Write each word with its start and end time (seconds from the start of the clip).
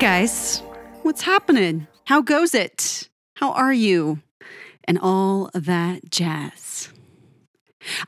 guys. 0.00 0.60
What's 1.02 1.20
happening? 1.20 1.86
How 2.06 2.22
goes 2.22 2.54
it? 2.54 3.10
How 3.34 3.52
are 3.52 3.72
you? 3.72 4.22
And 4.84 4.98
all 4.98 5.50
that 5.52 6.10
jazz. 6.10 6.88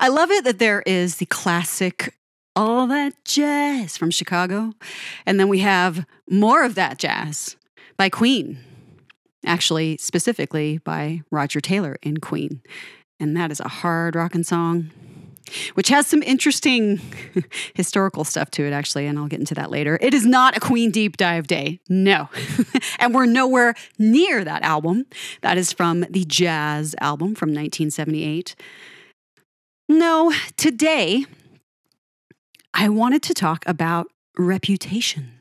I 0.00 0.08
love 0.08 0.30
it 0.30 0.44
that 0.44 0.58
there 0.58 0.82
is 0.86 1.16
the 1.16 1.26
classic 1.26 2.16
All 2.57 2.86
That 2.86 3.12
Jazz 3.26 3.98
from 3.98 4.11
Chicago. 4.11 4.72
And 5.26 5.39
then 5.39 5.48
we 5.48 5.58
have 5.58 6.07
more 6.30 6.64
of 6.64 6.76
that 6.76 6.96
jazz 6.96 7.57
by 7.98 8.09
Queen, 8.09 8.59
actually, 9.45 9.98
specifically 9.98 10.79
by 10.79 11.20
Roger 11.30 11.61
Taylor 11.61 11.98
in 12.00 12.16
Queen. 12.16 12.62
And 13.20 13.36
that 13.36 13.50
is 13.50 13.61
a 13.61 13.68
hard 13.68 14.17
rocking 14.17 14.45
song 14.45 14.90
which 15.75 15.89
has 15.89 16.07
some 16.07 16.23
interesting 16.23 17.01
historical 17.75 18.25
stuff 18.25 18.51
to 18.53 18.64
it, 18.64 18.73
actually, 18.73 19.07
and 19.07 19.19
I'll 19.19 19.29
get 19.29 19.41
into 19.41 19.55
that 19.55 19.71
later. 19.71 19.99
It 20.01 20.15
is 20.15 20.27
not 20.27 20.57
a 20.57 20.61
Queen 20.61 20.91
deep 20.91 21.17
dive 21.17 21.46
day, 21.46 21.81
no. 21.89 22.29
and 22.99 23.15
we're 23.15 23.27
nowhere 23.27 23.75
near 23.99 24.45
that 24.45 24.63
album. 24.63 25.07
That 25.43 25.59
is 25.59 25.73
from 25.73 26.07
the 26.11 26.25
Jazz 26.25 26.95
album 27.01 27.35
from 27.35 27.49
1978. 27.51 28.55
No, 29.89 30.32
today 30.57 31.27
I 32.75 32.89
wanted 32.89 33.23
to 33.25 33.34
talk 33.34 33.65
about 33.67 34.06
reputation. 34.39 35.41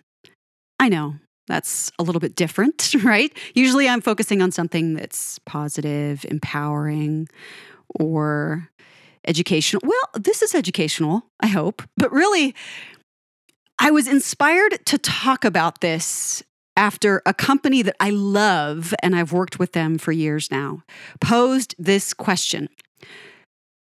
I 0.79 0.89
know 0.89 1.15
that's 1.47 1.91
a 1.99 2.03
little 2.03 2.19
bit 2.19 2.35
different, 2.35 2.93
right? 3.03 3.35
Usually 3.53 3.87
I'm 3.87 4.01
focusing 4.01 4.41
on 4.41 4.51
something 4.51 4.93
that's 4.93 5.39
positive, 5.39 6.25
empowering, 6.29 7.27
or 7.99 8.69
educational. 9.27 9.81
Well, 9.85 10.09
this 10.15 10.41
is 10.41 10.55
educational, 10.55 11.25
I 11.39 11.47
hope. 11.47 11.81
But 11.97 12.11
really, 12.11 12.55
I 13.79 13.91
was 13.91 14.07
inspired 14.07 14.85
to 14.85 14.97
talk 14.97 15.43
about 15.45 15.81
this 15.81 16.43
after 16.77 17.21
a 17.25 17.33
company 17.33 17.81
that 17.81 17.95
I 17.99 18.11
love 18.11 18.93
and 19.03 19.15
I've 19.15 19.33
worked 19.33 19.59
with 19.59 19.73
them 19.73 19.97
for 19.97 20.11
years 20.11 20.49
now 20.49 20.83
posed 21.19 21.75
this 21.77 22.13
question 22.13 22.69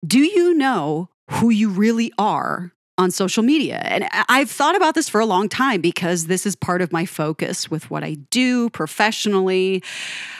Do 0.06 0.20
you 0.20 0.54
know 0.54 1.10
who 1.30 1.50
you 1.50 1.70
really 1.70 2.12
are 2.18 2.74
on 2.98 3.10
social 3.12 3.42
media. 3.44 3.78
And 3.84 4.08
I've 4.30 4.52
thought 4.52 4.76
about 4.76 4.96
this 4.96 5.10
for 5.10 5.20
a 5.20 5.26
long 5.26 5.50
time 5.50 5.82
because 5.82 6.26
this 6.26 6.46
is 6.46 6.56
part 6.56 6.82
of 6.82 6.92
my 6.92 7.06
focus 7.06 7.72
with 7.72 7.90
what 7.90 8.04
I 8.04 8.16
do 8.30 8.70
professionally. 8.70 9.84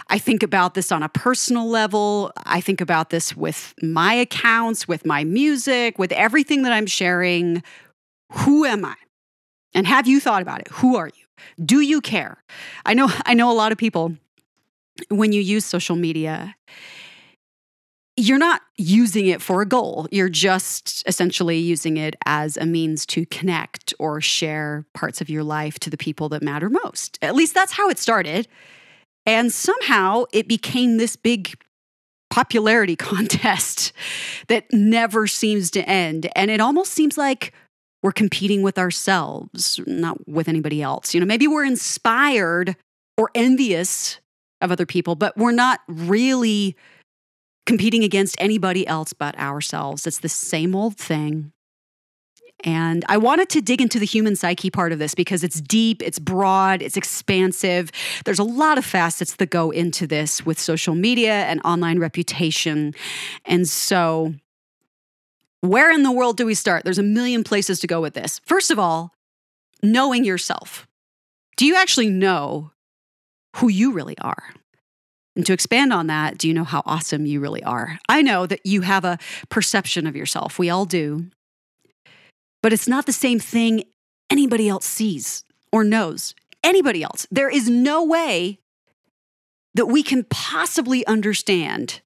I 0.10 0.20
think 0.20 0.44
about 0.44 0.74
this 0.74 0.92
on 0.92 1.02
a 1.02 1.10
personal 1.10 1.68
level. 1.68 2.32
I 2.38 2.62
think 2.62 2.82
about 2.82 3.10
this 3.10 3.36
with 3.36 3.74
my 3.82 4.14
accounts, 4.14 4.88
with 4.88 5.06
my 5.06 5.24
music, 5.24 5.98
with 5.98 6.12
everything 6.12 6.64
that 6.64 6.74
I'm 6.74 6.86
sharing. 6.86 7.64
Who 8.34 8.66
am 8.66 8.86
I? 8.86 8.96
And 9.74 9.88
have 9.88 10.08
you 10.08 10.20
thought 10.20 10.42
about 10.42 10.60
it? 10.60 10.68
Who 10.74 10.98
are 10.98 11.08
you? 11.08 11.66
Do 11.66 11.80
you 11.80 12.02
care? 12.02 12.44
I 12.86 12.94
know 12.94 13.10
I 13.26 13.34
know 13.34 13.52
a 13.52 13.54
lot 13.56 13.72
of 13.72 13.78
people 13.78 14.16
when 15.10 15.32
you 15.32 15.42
use 15.42 15.66
social 15.66 15.96
media 15.96 16.56
you're 18.18 18.38
not 18.38 18.62
using 18.78 19.28
it 19.28 19.42
for 19.42 19.62
a 19.62 19.66
goal. 19.66 20.08
You're 20.12 20.30
just 20.30 21.04
essentially 21.08 21.58
using 21.58 21.98
it 21.98 22.16
as 22.26 22.58
a 22.58 22.66
means 22.66 23.06
to 23.08 23.26
connect 23.28 23.94
or 24.00 24.20
share 24.20 24.86
parts 24.94 25.22
of 25.22 25.30
your 25.30 25.44
life 25.44 25.80
to 25.80 25.90
the 25.90 25.98
people 25.98 26.30
that 26.30 26.44
matter 26.44 26.70
most. 26.70 27.18
At 27.22 27.36
least 27.36 27.54
that's 27.54 27.72
how 27.72 27.90
it 27.90 27.98
started. 27.98 28.48
And 29.26 29.52
somehow 29.52 30.26
it 30.34 30.48
became 30.48 30.98
this 30.98 31.16
big 31.16 31.54
popularity 32.30 32.96
contest 32.98 33.94
that 34.48 34.66
never 34.74 35.28
seems 35.28 35.72
to 35.72 35.88
end. 35.88 36.30
And 36.36 36.52
it 36.52 36.60
almost 36.60 36.94
seems 36.94 37.18
like 37.18 37.54
we're 38.04 38.12
competing 38.12 38.62
with 38.62 38.80
ourselves, 38.80 39.80
not 39.86 40.28
with 40.28 40.48
anybody 40.48 40.82
else. 40.82 41.14
You 41.14 41.20
know, 41.20 41.26
maybe 41.26 41.48
we're 41.48 41.66
inspired 41.66 42.76
or 43.18 43.30
envious 43.36 44.20
of 44.60 44.72
other 44.72 44.86
people, 44.86 45.16
but 45.16 45.38
we're 45.38 45.52
not 45.52 45.82
really 45.88 46.76
competing 47.66 48.04
against 48.04 48.36
anybody 48.40 48.86
else 48.88 49.14
but 49.14 49.38
ourselves. 49.38 50.08
It's 50.08 50.20
the 50.20 50.30
same 50.30 50.76
old 50.76 50.98
thing. 50.98 51.52
And 52.64 53.04
I 53.10 53.18
wanted 53.18 53.50
to 53.50 53.62
dig 53.62 53.82
into 53.82 53.98
the 53.98 54.06
human 54.06 54.36
psyche 54.36 54.70
part 54.70 54.92
of 54.92 55.00
this 55.00 55.16
because 55.16 55.44
it's 55.44 55.60
deep, 55.62 56.02
it's 56.04 56.20
broad, 56.20 56.82
it's 56.82 56.98
expansive. 56.98 57.92
There's 58.24 58.40
a 58.40 58.44
lot 58.44 58.78
of 58.78 58.86
facets 58.86 59.36
that 59.38 59.50
go 59.50 59.72
into 59.72 60.06
this 60.06 60.46
with 60.46 60.60
social 60.60 60.94
media 60.94 61.34
and 61.46 61.60
online 61.64 62.00
reputation. 62.00 62.94
And 63.46 63.68
so, 63.68 64.36
where 65.62 65.92
in 65.92 66.04
the 66.04 66.12
world 66.12 66.38
do 66.38 66.46
we 66.46 66.54
start? 66.54 66.84
There's 66.84 67.00
a 67.00 67.04
million 67.04 67.44
places 67.44 67.80
to 67.80 67.88
go 67.88 68.02
with 68.02 68.14
this. 68.14 68.40
First 68.46 68.72
of 68.72 68.80
all, 68.80 69.14
knowing 69.84 70.24
yourself. 70.24 70.88
Do 71.58 71.66
you 71.66 71.76
actually 71.76 72.10
know 72.10 72.72
who 73.58 73.70
you 73.70 73.92
really 73.92 74.18
are? 74.20 74.54
And 75.36 75.46
to 75.46 75.54
expand 75.54 75.94
on 75.94 76.08
that, 76.08 76.38
do 76.38 76.48
you 76.48 76.54
know 76.54 76.64
how 76.64 76.82
awesome 76.86 77.26
you 77.26 77.40
really 77.40 77.64
are? 77.64 77.98
I 78.10 78.22
know 78.22 78.46
that 78.46 78.66
you 78.66 78.82
have 78.82 79.06
a 79.06 79.18
perception 79.50 80.06
of 80.06 80.16
yourself. 80.16 80.60
We 80.60 80.70
all 80.70 80.86
do. 80.86 81.28
But 82.62 82.74
it's 82.74 82.88
not 82.88 83.06
the 83.06 83.14
same 83.14 83.40
thing 83.40 83.86
anybody 84.30 84.68
else 84.68 84.86
sees 84.86 85.46
or 85.72 85.84
knows. 85.84 86.36
Anybody 86.64 87.02
else. 87.02 87.26
There 87.32 87.50
is 87.50 87.70
no 87.70 88.04
way 88.04 88.60
that 89.74 89.86
we 89.86 90.04
can 90.04 90.26
possibly 90.26 91.06
understand 91.08 92.02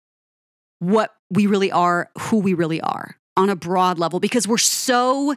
what 0.80 1.16
we 1.32 1.48
really 1.48 1.72
are, 1.72 2.10
who 2.20 2.38
we 2.38 2.54
really 2.54 2.80
are 2.82 3.18
on 3.36 3.50
a 3.50 3.56
broad 3.56 3.98
level, 3.98 4.20
because 4.20 4.48
we're 4.48 4.58
so 4.58 5.36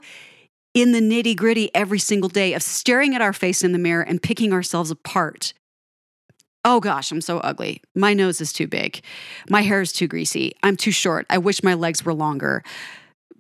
in 0.75 0.93
the 0.93 1.01
nitty 1.01 1.35
gritty 1.35 1.75
every 1.75 1.99
single 1.99 2.29
day 2.29 2.53
of 2.53 2.63
staring 2.63 3.15
at 3.15 3.23
our 3.23 3.33
face 3.33 3.65
in 3.65 3.73
the 3.73 3.79
mirror 3.79 4.03
and 4.03 4.23
picking 4.23 4.53
ourselves 4.53 4.91
apart 4.91 5.55
Oh 6.71 6.81
gosh, 6.81 7.11
I'm 7.11 7.23
so 7.23 7.39
ugly. 7.39 7.81
My 7.95 8.13
nose 8.13 8.43
is 8.43 8.53
too 8.53 8.67
big. 8.67 9.01
My 9.49 9.63
hair 9.63 9.81
is 9.81 9.91
too 9.91 10.07
greasy. 10.07 10.53
I'm 10.63 10.77
too 10.77 10.91
short. 10.91 11.25
I 11.31 11.39
wish 11.39 11.63
my 11.63 11.73
legs 11.73 12.05
were 12.05 12.13
longer. 12.13 12.63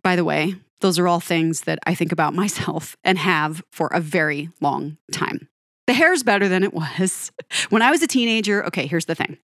By 0.02 0.16
the 0.16 0.24
way, 0.24 0.54
those 0.80 0.98
are 0.98 1.06
all 1.06 1.20
things 1.20 1.60
that 1.62 1.78
I 1.86 1.94
think 1.94 2.10
about 2.10 2.32
myself 2.42 2.96
and 3.04 3.18
have 3.18 3.62
for 3.70 3.88
a 3.88 4.00
very 4.00 4.48
long 4.62 4.96
time. 5.12 5.46
The 5.86 5.92
hair 5.92 6.14
is 6.14 6.22
better 6.22 6.48
than 6.48 6.64
it 6.64 6.72
was. 6.72 7.30
When 7.68 7.82
I 7.82 7.90
was 7.90 8.02
a 8.02 8.06
teenager, 8.06 8.64
okay, 8.64 8.86
here's 8.86 9.04
the 9.04 9.14
thing 9.14 9.36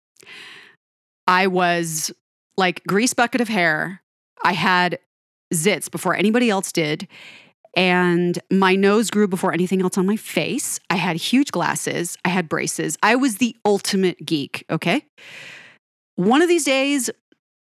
I 1.28 1.46
was 1.46 2.10
like 2.56 2.82
grease 2.84 3.12
bucket 3.12 3.42
of 3.42 3.48
hair. 3.48 4.00
I 4.42 4.52
had 4.52 4.98
zits 5.52 5.90
before 5.90 6.14
anybody 6.14 6.48
else 6.48 6.72
did 6.72 7.06
and 7.76 8.38
my 8.50 8.74
nose 8.74 9.10
grew 9.10 9.28
before 9.28 9.52
anything 9.52 9.82
else 9.82 9.98
on 9.98 10.06
my 10.06 10.16
face. 10.16 10.80
I 10.90 10.96
had 10.96 11.16
huge 11.16 11.50
glasses, 11.50 12.16
I 12.24 12.28
had 12.28 12.48
braces. 12.48 12.96
I 13.02 13.16
was 13.16 13.36
the 13.36 13.56
ultimate 13.64 14.24
geek, 14.24 14.64
okay? 14.70 15.06
One 16.16 16.42
of 16.42 16.48
these 16.48 16.64
days, 16.64 17.10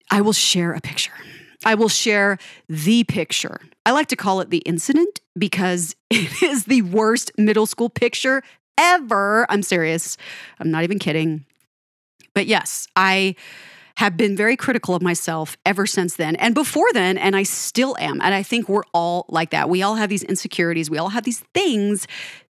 I 0.10 0.22
will 0.22 0.34
share 0.34 0.74
a 0.74 0.82
picture. 0.82 1.14
I 1.66 1.76
will 1.76 1.90
share 1.90 2.38
the 2.68 3.04
picture. 3.04 3.60
I 3.86 3.92
like 3.92 4.08
to 4.08 4.16
call 4.16 4.42
it 4.42 4.50
the 4.50 4.60
incident 4.60 5.20
because 5.38 5.96
it 6.10 6.42
is 6.42 6.66
the 6.66 6.82
worst 6.84 7.32
middle 7.38 7.66
school 7.66 7.90
picture 7.90 8.42
ever. 8.78 9.46
I'm 9.50 9.62
serious. 9.62 10.18
I'm 10.60 10.72
not 10.72 10.84
even 10.84 11.00
kidding. 11.00 11.46
But 12.34 12.48
yes, 12.48 12.88
I 12.96 13.36
have 14.00 14.16
been 14.16 14.34
very 14.34 14.56
critical 14.56 14.96
of 14.96 15.02
myself 15.02 15.58
ever 15.66 15.86
since 15.86 16.16
then 16.16 16.38
and 16.38 16.56
before 16.56 16.88
then, 16.94 17.18
and 17.18 17.36
I 17.36 17.44
still 17.44 17.98
am. 18.00 18.22
And 18.22 18.34
I 18.34 18.44
think 18.44 18.70
we're 18.70 18.86
all 18.94 19.26
like 19.28 19.50
that. 19.50 19.68
We 19.68 19.84
all 19.84 19.96
have 19.96 20.10
these 20.10 20.24
insecurities, 20.24 20.90
we 20.90 20.98
all 20.98 21.10
have 21.10 21.26
these 21.26 21.42
things 21.54 22.08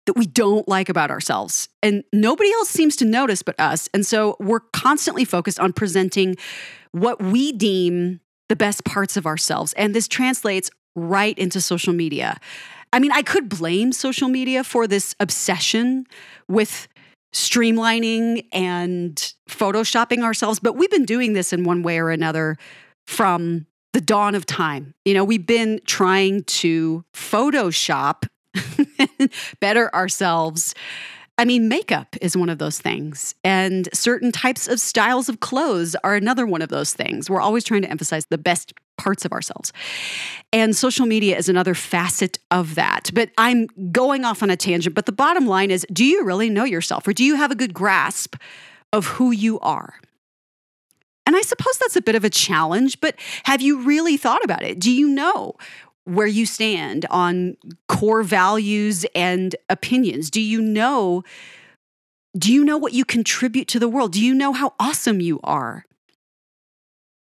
that 0.07 0.17
we 0.17 0.25
don't 0.25 0.69
like 0.69 0.89
about 0.89 1.11
ourselves. 1.11 1.69
And 1.83 2.05
nobody 2.13 2.53
else 2.53 2.69
seems 2.69 2.95
to 2.97 3.05
notice 3.05 3.43
but 3.43 3.59
us. 3.59 3.89
And 3.93 4.07
so 4.07 4.37
we're 4.39 4.61
constantly 4.61 5.25
focused 5.25 5.59
on 5.59 5.73
presenting 5.73 6.37
what 6.93 7.21
we 7.21 7.51
deem 7.51 8.21
the 8.49 8.55
best 8.55 8.85
parts 8.85 9.17
of 9.17 9.27
ourselves. 9.27 9.73
And 9.73 9.97
this 9.97 10.07
translates 10.07 10.71
right 10.95 11.37
into 11.37 11.61
social 11.61 11.93
media. 11.93 12.39
I 12.93 13.01
mean, 13.01 13.11
I 13.11 13.23
could 13.23 13.49
blame 13.49 13.91
social 13.91 14.29
media 14.29 14.63
for 14.63 14.87
this 14.87 15.17
obsession 15.19 16.07
with 16.47 16.87
streamlining 17.33 18.47
and 18.53 19.35
photoshopping 19.49 20.23
ourselves, 20.23 20.59
but 20.59 20.77
we've 20.77 20.91
been 20.91 21.05
doing 21.05 21.33
this 21.33 21.53
in 21.53 21.65
one 21.65 21.83
way 21.83 21.99
or 21.99 22.11
another 22.11 22.57
from 23.07 23.67
the 23.93 24.01
dawn 24.01 24.35
of 24.35 24.47
time. 24.47 24.95
You 25.05 25.15
know, 25.15 25.25
we've 25.25 25.47
been 25.47 25.81
trying 25.87 26.45
to 26.45 27.05
Photoshop 27.15 28.27
better 29.61 29.95
ourselves 29.95 30.75
I 31.39 31.45
mean, 31.45 31.69
makeup 31.69 32.15
is 32.21 32.37
one 32.37 32.51
of 32.51 32.59
those 32.59 32.79
things, 32.79 33.35
and 33.43 33.89
certain 33.95 34.33
types 34.33 34.69
of 34.69 34.79
styles 34.79 35.29
of 35.29 35.41
clothes 35.41 35.97
are 36.05 36.15
another 36.15 36.47
one 36.47 36.61
of 36.61 36.69
those 36.69 36.93
things. 36.93 37.31
We're 37.31 37.41
always 37.41 37.65
trying 37.65 37.83
to 37.83 37.91
emphasize 37.91 38.27
the 38.27 38.39
best 38.39 38.75
parts 39.03 39.25
of 39.25 39.33
ourselves. 39.33 39.73
And 40.53 40.77
social 40.77 41.07
media 41.07 41.37
is 41.37 41.49
another 41.49 41.75
facet 41.75 42.39
of 42.51 42.77
that. 42.77 43.11
But 43.13 43.31
I'm 43.37 43.67
going 43.91 44.25
off 44.25 44.43
on 44.43 44.51
a 44.51 44.57
tangent. 44.57 44.95
But 44.95 45.07
the 45.07 45.13
bottom 45.13 45.47
line 45.47 45.71
is 45.71 45.85
do 45.93 46.05
you 46.05 46.25
really 46.25 46.49
know 46.49 46.65
yourself, 46.65 47.07
or 47.09 47.13
do 47.13 47.25
you 47.25 47.35
have 47.35 47.51
a 47.51 47.57
good 47.57 47.75
grasp 47.75 48.37
of 48.93 49.07
who 49.07 49.33
you 49.33 49.59
are? 49.61 49.95
And 51.27 51.37
I 51.37 51.43
suppose 51.43 51.79
that's 51.79 51.97
a 51.97 52.03
bit 52.03 52.15
of 52.15 52.25
a 52.25 52.31
challenge, 52.31 53.01
but 53.01 53.17
have 53.45 53.63
you 53.63 53.83
really 53.83 54.17
thought 54.17 54.45
about 54.45 54.63
it? 54.63 54.79
Do 54.79 54.91
you 54.91 55.09
know 55.09 55.55
where 56.05 56.27
you 56.27 56.47
stand 56.47 57.07
on 57.11 57.57
core 57.89 58.23
values 58.23 59.07
and 59.15 59.55
opinions? 59.69 60.31
Do 60.31 60.41
you 60.41 60.61
know 60.61 61.23
do 62.37 62.51
you 62.51 62.65
know 62.65 62.79
what 62.79 62.95
you 62.95 63.05
contribute 63.05 63.69
to 63.69 63.79
the 63.79 63.91
world? 63.91 64.13
Do 64.13 64.25
you 64.25 64.35
know 64.35 64.55
how 64.55 64.73
awesome 64.81 65.21
you 65.21 65.39
are? 65.45 65.85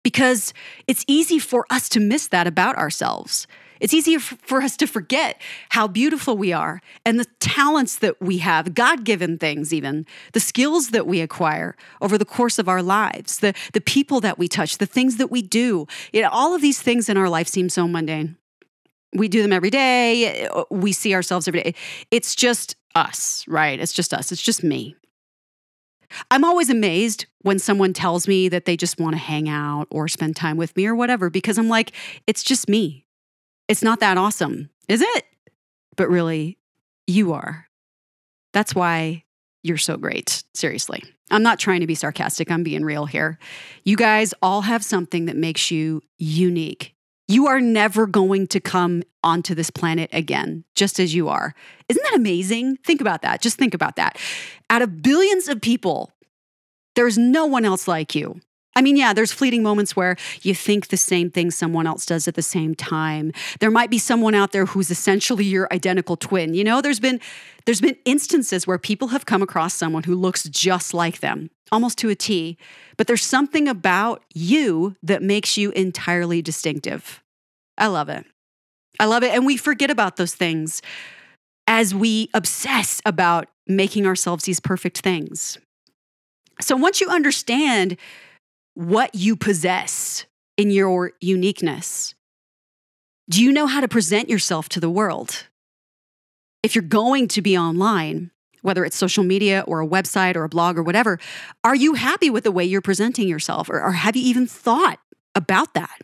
Because 0.06 0.54
it's 0.86 1.04
easy 1.08 1.40
for 1.40 1.66
us 1.68 1.88
to 1.88 1.98
miss 1.98 2.28
that 2.28 2.46
about 2.46 2.76
ourselves. 2.76 3.48
It's 3.80 3.92
easier 3.92 4.20
for 4.20 4.62
us 4.62 4.76
to 4.76 4.86
forget 4.86 5.42
how 5.70 5.88
beautiful 5.88 6.36
we 6.36 6.52
are 6.52 6.80
and 7.04 7.18
the 7.18 7.24
talents 7.40 7.98
that 7.98 8.22
we 8.22 8.38
have, 8.38 8.72
God 8.72 9.02
given 9.02 9.36
things, 9.36 9.74
even 9.74 10.06
the 10.32 10.38
skills 10.38 10.90
that 10.90 11.08
we 11.08 11.20
acquire 11.20 11.74
over 12.00 12.16
the 12.16 12.24
course 12.24 12.60
of 12.60 12.68
our 12.68 12.84
lives, 12.84 13.40
the, 13.40 13.52
the 13.72 13.80
people 13.80 14.20
that 14.20 14.38
we 14.38 14.46
touch, 14.46 14.78
the 14.78 14.86
things 14.86 15.16
that 15.16 15.32
we 15.32 15.42
do. 15.42 15.88
You 16.12 16.22
know, 16.22 16.30
all 16.30 16.54
of 16.54 16.62
these 16.62 16.80
things 16.80 17.08
in 17.08 17.16
our 17.16 17.28
life 17.28 17.48
seem 17.48 17.68
so 17.68 17.88
mundane. 17.88 18.36
We 19.12 19.26
do 19.26 19.42
them 19.42 19.52
every 19.52 19.70
day. 19.70 20.48
We 20.70 20.92
see 20.92 21.16
ourselves 21.16 21.48
every 21.48 21.64
day. 21.64 21.74
It's 22.12 22.36
just 22.36 22.76
us, 22.94 23.44
right? 23.48 23.80
It's 23.80 23.92
just 23.92 24.14
us. 24.14 24.30
It's 24.30 24.40
just 24.40 24.62
me. 24.62 24.94
I'm 26.30 26.44
always 26.44 26.70
amazed 26.70 27.26
when 27.42 27.58
someone 27.58 27.92
tells 27.92 28.26
me 28.26 28.48
that 28.48 28.64
they 28.64 28.76
just 28.76 28.98
want 28.98 29.14
to 29.14 29.18
hang 29.18 29.48
out 29.48 29.86
or 29.90 30.08
spend 30.08 30.36
time 30.36 30.56
with 30.56 30.76
me 30.76 30.86
or 30.86 30.94
whatever, 30.94 31.30
because 31.30 31.58
I'm 31.58 31.68
like, 31.68 31.92
it's 32.26 32.42
just 32.42 32.68
me. 32.68 33.06
It's 33.68 33.82
not 33.82 34.00
that 34.00 34.18
awesome, 34.18 34.70
is 34.88 35.00
it? 35.00 35.24
But 35.96 36.08
really, 36.08 36.58
you 37.06 37.32
are. 37.32 37.66
That's 38.52 38.74
why 38.74 39.24
you're 39.62 39.76
so 39.76 39.96
great. 39.96 40.42
Seriously. 40.54 41.02
I'm 41.30 41.42
not 41.42 41.58
trying 41.58 41.80
to 41.80 41.86
be 41.86 41.94
sarcastic. 41.94 42.50
I'm 42.50 42.62
being 42.62 42.84
real 42.84 43.06
here. 43.06 43.38
You 43.84 43.96
guys 43.96 44.34
all 44.42 44.62
have 44.62 44.84
something 44.84 45.26
that 45.26 45.36
makes 45.36 45.70
you 45.70 46.02
unique. 46.18 46.94
You 47.28 47.49
are 47.49 47.61
never 47.61 48.06
going 48.06 48.46
to 48.49 48.61
come 48.61 49.02
onto 49.25 49.55
this 49.55 49.70
planet 49.70 50.11
again, 50.12 50.64
just 50.75 51.00
as 51.00 51.14
you 51.14 51.28
are. 51.28 51.55
Isn't 51.88 52.02
that 52.05 52.14
amazing? 52.14 52.76
Think 52.84 53.00
about 53.00 53.23
that. 53.23 53.40
Just 53.40 53.58
think 53.58 53.75
about 53.75 53.96
that. 53.96 54.17
Out 54.70 54.82
of 54.82 55.02
billions 55.02 55.49
of 55.49 55.61
people, 55.61 56.12
there's 56.94 57.19
no 57.19 57.46
one 57.46 57.64
else 57.64 57.88
like 57.88 58.14
you. 58.14 58.40
I 58.76 58.82
mean, 58.82 58.96
yeah, 58.96 59.14
there's 59.14 59.32
fleeting 59.32 59.62
moments 59.62 59.96
where 59.96 60.17
you 60.43 60.55
think 60.55 60.88
the 60.88 60.99
same 60.99 61.31
thing 61.31 61.50
someone 61.50 61.87
else 61.87 62.05
does 62.05 62.28
at 62.28 62.34
the 62.34 62.43
same 62.43 62.75
time. 62.75 63.32
There 63.58 63.70
might 63.70 63.90
be 63.90 63.99
someone 63.99 64.34
out 64.34 64.52
there 64.52 64.67
who's 64.67 64.90
essentially 64.90 65.46
your 65.46 65.67
identical 65.73 66.17
twin. 66.17 66.52
You 66.52 66.62
know, 66.62 66.82
there's 66.82 67.00
been 67.00 67.19
there's 67.64 67.81
been 67.81 67.96
instances 68.05 68.67
where 68.67 68.78
people 68.78 69.08
have 69.08 69.26
come 69.26 69.43
across 69.43 69.75
someone 69.75 70.05
who 70.05 70.14
looks 70.14 70.44
just 70.44 70.93
like 70.94 71.20
them, 71.20 71.50
almost 71.73 71.99
to 71.99 72.11
a 72.11 72.14
T, 72.14 72.58
but 72.96 73.06
there's 73.06 73.25
something 73.25 73.67
about 73.67 74.23
you 74.34 74.94
that 75.02 75.23
makes 75.23 75.56
you 75.56 75.70
entirely 75.70 76.43
distinctive. 76.43 77.23
I 77.78 77.88
love 77.88 78.08
it. 78.11 78.25
I 79.00 79.06
love 79.06 79.23
it 79.23 79.34
and 79.34 79.46
we 79.46 79.56
forget 79.56 79.90
about 79.90 80.17
those 80.17 80.34
things 80.34 80.82
as 81.67 81.94
we 81.94 82.28
obsess 82.34 83.00
about 83.05 83.49
making 83.67 84.06
ourselves 84.06 84.44
these 84.44 84.61
perfect 84.61 84.99
things. 84.99 85.58
So 86.61 86.76
once 86.76 87.00
you 87.00 87.08
understand 87.08 87.96
what 88.76 89.14
you 89.14 89.37
possess 89.37 90.26
in 90.58 90.70
your 90.70 91.12
uniqueness? 91.20 92.14
Do 93.31 93.43
you 93.43 93.50
know 93.50 93.67
how 93.67 93.81
to 93.81 93.88
present 93.88 94.28
yourself 94.28 94.69
to 94.70 94.81
the 94.81 94.90
world? 94.90 95.46
If 96.62 96.75
you're 96.75 96.82
going 96.82 97.28
to 97.28 97.40
be 97.40 97.56
online, 97.56 98.32
whether 98.61 98.84
it's 98.84 98.94
social 98.94 99.25
media 99.25 99.64
or 99.67 99.81
a 99.81 99.87
website 99.88 100.37
or 100.37 100.44
a 100.44 100.49
blog 100.50 100.76
or 100.76 100.82
whatever, 100.82 101.19
are 101.64 101.75
you 101.75 101.94
happy 101.94 102.28
with 102.28 102.44
the 102.44 102.52
way 102.52 102.67
you're 102.67 102.82
presenting 102.82 103.26
yourself? 103.28 103.70
Or, 103.70 103.82
or 103.82 103.93
have 103.93 104.14
you 104.14 104.23
even 104.23 104.46
thought 104.46 105.00
about 105.34 105.73
that? 105.73 106.00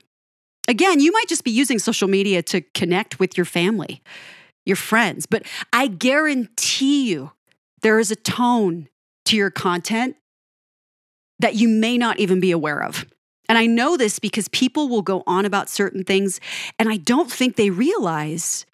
Again, 0.67 0.99
you 0.99 1.13
might 1.13 1.29
just 1.29 1.45
be 1.45 1.51
using 1.51 1.79
social 1.79 2.09
media 2.09 2.43
to 2.45 2.63
connect 2.73 3.21
with 3.21 3.37
your 3.37 3.45
family, 3.45 4.03
your 4.65 4.77
friends, 4.77 5.27
but 5.27 5.43
I 5.75 5.89
guarantee 5.89 7.11
you 7.11 7.33
there 7.83 7.99
is 7.99 8.11
a 8.11 8.17
tone 8.17 8.89
to 9.27 9.37
your 9.37 9.51
content 9.51 10.17
that 11.43 11.57
you 11.57 11.69
may 11.69 11.99
not 11.99 12.19
even 12.19 12.41
be 12.41 12.51
aware 12.51 12.83
of. 12.83 13.05
And 13.49 13.59
I 13.59 13.67
know 13.67 13.97
this 13.97 14.19
because 14.19 14.49
people 14.49 14.89
will 14.89 15.03
go 15.03 15.23
on 15.27 15.45
about 15.45 15.69
certain 15.69 16.05
things, 16.05 16.41
and 16.79 16.89
I 16.89 16.97
don't 16.97 17.31
think 17.31 17.57
they 17.57 17.71
realize 17.71 18.65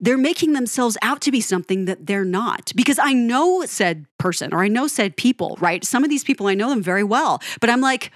they're 0.00 0.16
making 0.16 0.54
themselves 0.54 0.96
out 1.02 1.20
to 1.20 1.30
be 1.30 1.42
something 1.42 1.84
that 1.84 2.06
they're 2.06 2.24
not. 2.24 2.72
Because 2.74 2.98
I 2.98 3.12
know 3.12 3.64
said 3.66 4.06
person 4.18 4.54
or 4.54 4.62
I 4.62 4.68
know 4.68 4.86
said 4.86 5.16
people, 5.16 5.58
right? 5.60 5.84
Some 5.84 6.04
of 6.04 6.08
these 6.08 6.24
people, 6.24 6.46
I 6.46 6.54
know 6.54 6.70
them 6.70 6.82
very 6.82 7.04
well, 7.04 7.42
but 7.60 7.68
I'm 7.68 7.82
like, 7.82 8.10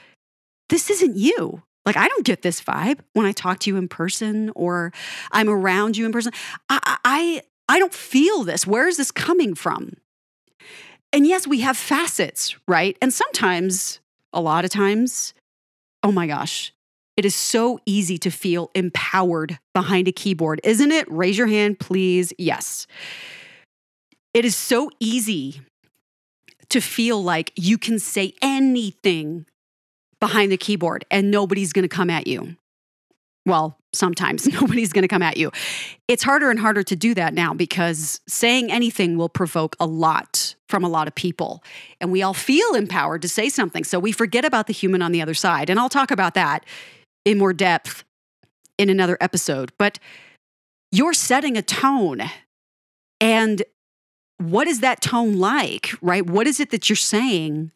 this 0.70 0.88
isn't 0.88 1.16
you. 1.16 1.62
Like, 1.84 1.98
I 1.98 2.08
don't 2.08 2.24
get 2.24 2.40
this 2.40 2.62
vibe 2.62 3.00
when 3.12 3.26
I 3.26 3.32
talk 3.32 3.58
to 3.60 3.70
you 3.70 3.76
in 3.76 3.88
person 3.88 4.50
or 4.54 4.92
I'm 5.30 5.50
around 5.50 5.98
you 5.98 6.06
in 6.06 6.12
person. 6.12 6.32
I, 6.70 6.96
I, 7.04 7.42
I 7.68 7.78
don't 7.78 7.92
feel 7.92 8.44
this. 8.44 8.66
Where 8.66 8.88
is 8.88 8.96
this 8.96 9.10
coming 9.10 9.54
from? 9.54 9.92
And 11.14 11.24
yes, 11.28 11.46
we 11.46 11.60
have 11.60 11.76
facets, 11.76 12.56
right? 12.66 12.98
And 13.00 13.12
sometimes, 13.12 14.00
a 14.32 14.40
lot 14.40 14.64
of 14.64 14.70
times, 14.72 15.32
oh 16.02 16.10
my 16.10 16.26
gosh, 16.26 16.72
it 17.16 17.24
is 17.24 17.36
so 17.36 17.78
easy 17.86 18.18
to 18.18 18.32
feel 18.32 18.72
empowered 18.74 19.60
behind 19.74 20.08
a 20.08 20.12
keyboard, 20.12 20.60
isn't 20.64 20.90
it? 20.90 21.06
Raise 21.08 21.38
your 21.38 21.46
hand, 21.46 21.78
please. 21.78 22.32
Yes. 22.36 22.88
It 24.34 24.44
is 24.44 24.56
so 24.56 24.90
easy 24.98 25.60
to 26.70 26.80
feel 26.80 27.22
like 27.22 27.52
you 27.54 27.78
can 27.78 28.00
say 28.00 28.34
anything 28.42 29.46
behind 30.18 30.50
the 30.50 30.56
keyboard 30.56 31.04
and 31.12 31.30
nobody's 31.30 31.72
going 31.72 31.84
to 31.84 31.88
come 31.88 32.10
at 32.10 32.26
you. 32.26 32.56
Well, 33.46 33.78
sometimes 33.94 34.46
nobody's 34.60 34.92
going 34.92 35.02
to 35.02 35.08
come 35.08 35.22
at 35.22 35.36
you. 35.36 35.50
It's 36.08 36.22
harder 36.22 36.50
and 36.50 36.58
harder 36.58 36.82
to 36.82 36.96
do 36.96 37.14
that 37.14 37.34
now 37.34 37.54
because 37.54 38.20
saying 38.28 38.70
anything 38.70 39.16
will 39.16 39.28
provoke 39.28 39.76
a 39.80 39.86
lot 39.86 40.54
from 40.68 40.84
a 40.84 40.88
lot 40.88 41.08
of 41.08 41.14
people. 41.14 41.62
And 42.00 42.10
we 42.10 42.22
all 42.22 42.34
feel 42.34 42.74
empowered 42.74 43.22
to 43.22 43.28
say 43.28 43.48
something. 43.48 43.84
So 43.84 43.98
we 43.98 44.12
forget 44.12 44.44
about 44.44 44.66
the 44.66 44.72
human 44.72 45.02
on 45.02 45.12
the 45.12 45.22
other 45.22 45.34
side. 45.34 45.70
And 45.70 45.78
I'll 45.78 45.88
talk 45.88 46.10
about 46.10 46.34
that 46.34 46.64
in 47.24 47.38
more 47.38 47.52
depth 47.52 48.04
in 48.78 48.90
another 48.90 49.16
episode. 49.20 49.72
But 49.78 49.98
you're 50.90 51.14
setting 51.14 51.56
a 51.56 51.62
tone. 51.62 52.22
And 53.20 53.62
what 54.38 54.66
is 54.66 54.80
that 54.80 55.00
tone 55.00 55.38
like, 55.38 55.90
right? 56.02 56.26
What 56.26 56.46
is 56.46 56.60
it 56.60 56.70
that 56.70 56.88
you're 56.88 56.96
saying 56.96 57.70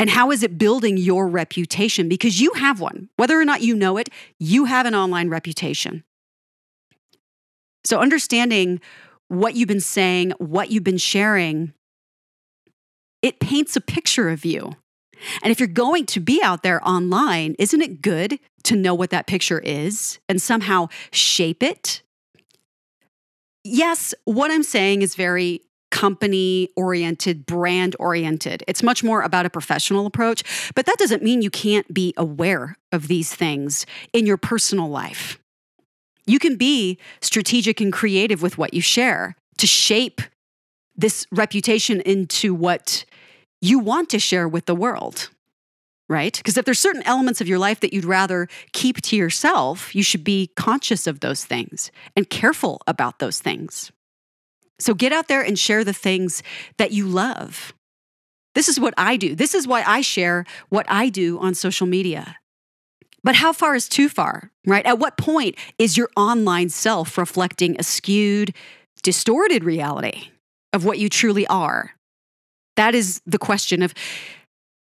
and 0.00 0.08
how 0.08 0.30
is 0.30 0.42
it 0.42 0.56
building 0.56 0.96
your 0.96 1.28
reputation? 1.28 2.08
Because 2.08 2.40
you 2.40 2.54
have 2.54 2.80
one. 2.80 3.10
Whether 3.16 3.38
or 3.38 3.44
not 3.44 3.60
you 3.60 3.76
know 3.76 3.98
it, 3.98 4.08
you 4.38 4.64
have 4.64 4.86
an 4.86 4.94
online 4.94 5.28
reputation. 5.28 6.04
So, 7.84 8.00
understanding 8.00 8.80
what 9.28 9.54
you've 9.54 9.68
been 9.68 9.78
saying, 9.78 10.32
what 10.38 10.70
you've 10.70 10.84
been 10.84 10.96
sharing, 10.96 11.74
it 13.20 13.40
paints 13.40 13.76
a 13.76 13.80
picture 13.80 14.30
of 14.30 14.44
you. 14.46 14.72
And 15.42 15.52
if 15.52 15.60
you're 15.60 15.68
going 15.68 16.06
to 16.06 16.20
be 16.20 16.40
out 16.42 16.62
there 16.62 16.86
online, 16.86 17.54
isn't 17.58 17.82
it 17.82 18.00
good 18.00 18.40
to 18.64 18.76
know 18.76 18.94
what 18.94 19.10
that 19.10 19.26
picture 19.26 19.58
is 19.58 20.18
and 20.30 20.40
somehow 20.40 20.88
shape 21.12 21.62
it? 21.62 22.00
Yes, 23.64 24.14
what 24.24 24.50
I'm 24.50 24.62
saying 24.62 25.02
is 25.02 25.14
very 25.14 25.60
company 26.00 26.70
oriented, 26.76 27.44
brand 27.44 27.94
oriented. 27.98 28.64
It's 28.66 28.82
much 28.82 29.04
more 29.04 29.20
about 29.20 29.44
a 29.44 29.50
professional 29.50 30.06
approach, 30.06 30.42
but 30.74 30.86
that 30.86 30.96
doesn't 30.96 31.22
mean 31.22 31.42
you 31.42 31.50
can't 31.50 31.92
be 31.92 32.14
aware 32.16 32.76
of 32.90 33.06
these 33.06 33.34
things 33.34 33.84
in 34.14 34.24
your 34.24 34.38
personal 34.38 34.88
life. 34.88 35.38
You 36.26 36.38
can 36.38 36.56
be 36.56 36.98
strategic 37.20 37.82
and 37.82 37.92
creative 37.92 38.40
with 38.40 38.56
what 38.56 38.72
you 38.72 38.80
share 38.80 39.36
to 39.58 39.66
shape 39.66 40.22
this 40.96 41.26
reputation 41.30 42.00
into 42.00 42.54
what 42.54 43.04
you 43.60 43.78
want 43.78 44.08
to 44.08 44.18
share 44.18 44.48
with 44.48 44.64
the 44.64 44.74
world. 44.74 45.28
Right? 46.08 46.34
Because 46.34 46.56
if 46.56 46.64
there's 46.64 46.80
certain 46.80 47.04
elements 47.04 47.42
of 47.42 47.46
your 47.46 47.58
life 47.58 47.80
that 47.80 47.92
you'd 47.92 48.06
rather 48.06 48.48
keep 48.72 49.02
to 49.02 49.16
yourself, 49.16 49.94
you 49.94 50.02
should 50.02 50.24
be 50.24 50.50
conscious 50.56 51.06
of 51.06 51.20
those 51.20 51.44
things 51.44 51.92
and 52.16 52.28
careful 52.28 52.80
about 52.86 53.18
those 53.18 53.38
things. 53.38 53.92
So 54.80 54.94
get 54.94 55.12
out 55.12 55.28
there 55.28 55.42
and 55.42 55.58
share 55.58 55.84
the 55.84 55.92
things 55.92 56.42
that 56.78 56.92
you 56.92 57.06
love. 57.06 57.72
This 58.54 58.68
is 58.68 58.80
what 58.80 58.94
I 58.96 59.16
do. 59.16 59.34
This 59.34 59.54
is 59.54 59.66
why 59.66 59.84
I 59.86 60.00
share 60.00 60.44
what 60.68 60.86
I 60.88 61.08
do 61.08 61.38
on 61.38 61.54
social 61.54 61.86
media. 61.86 62.36
But 63.22 63.36
how 63.36 63.52
far 63.52 63.74
is 63.74 63.88
too 63.88 64.08
far, 64.08 64.50
right? 64.66 64.84
At 64.86 64.98
what 64.98 65.16
point 65.16 65.56
is 65.78 65.96
your 65.96 66.08
online 66.16 66.70
self 66.70 67.18
reflecting 67.18 67.76
a 67.78 67.82
skewed, 67.82 68.54
distorted 69.02 69.62
reality 69.62 70.30
of 70.72 70.84
what 70.84 70.98
you 70.98 71.08
truly 71.08 71.46
are? 71.46 71.94
That 72.76 72.94
is 72.94 73.20
the 73.26 73.38
question 73.38 73.82
of 73.82 73.92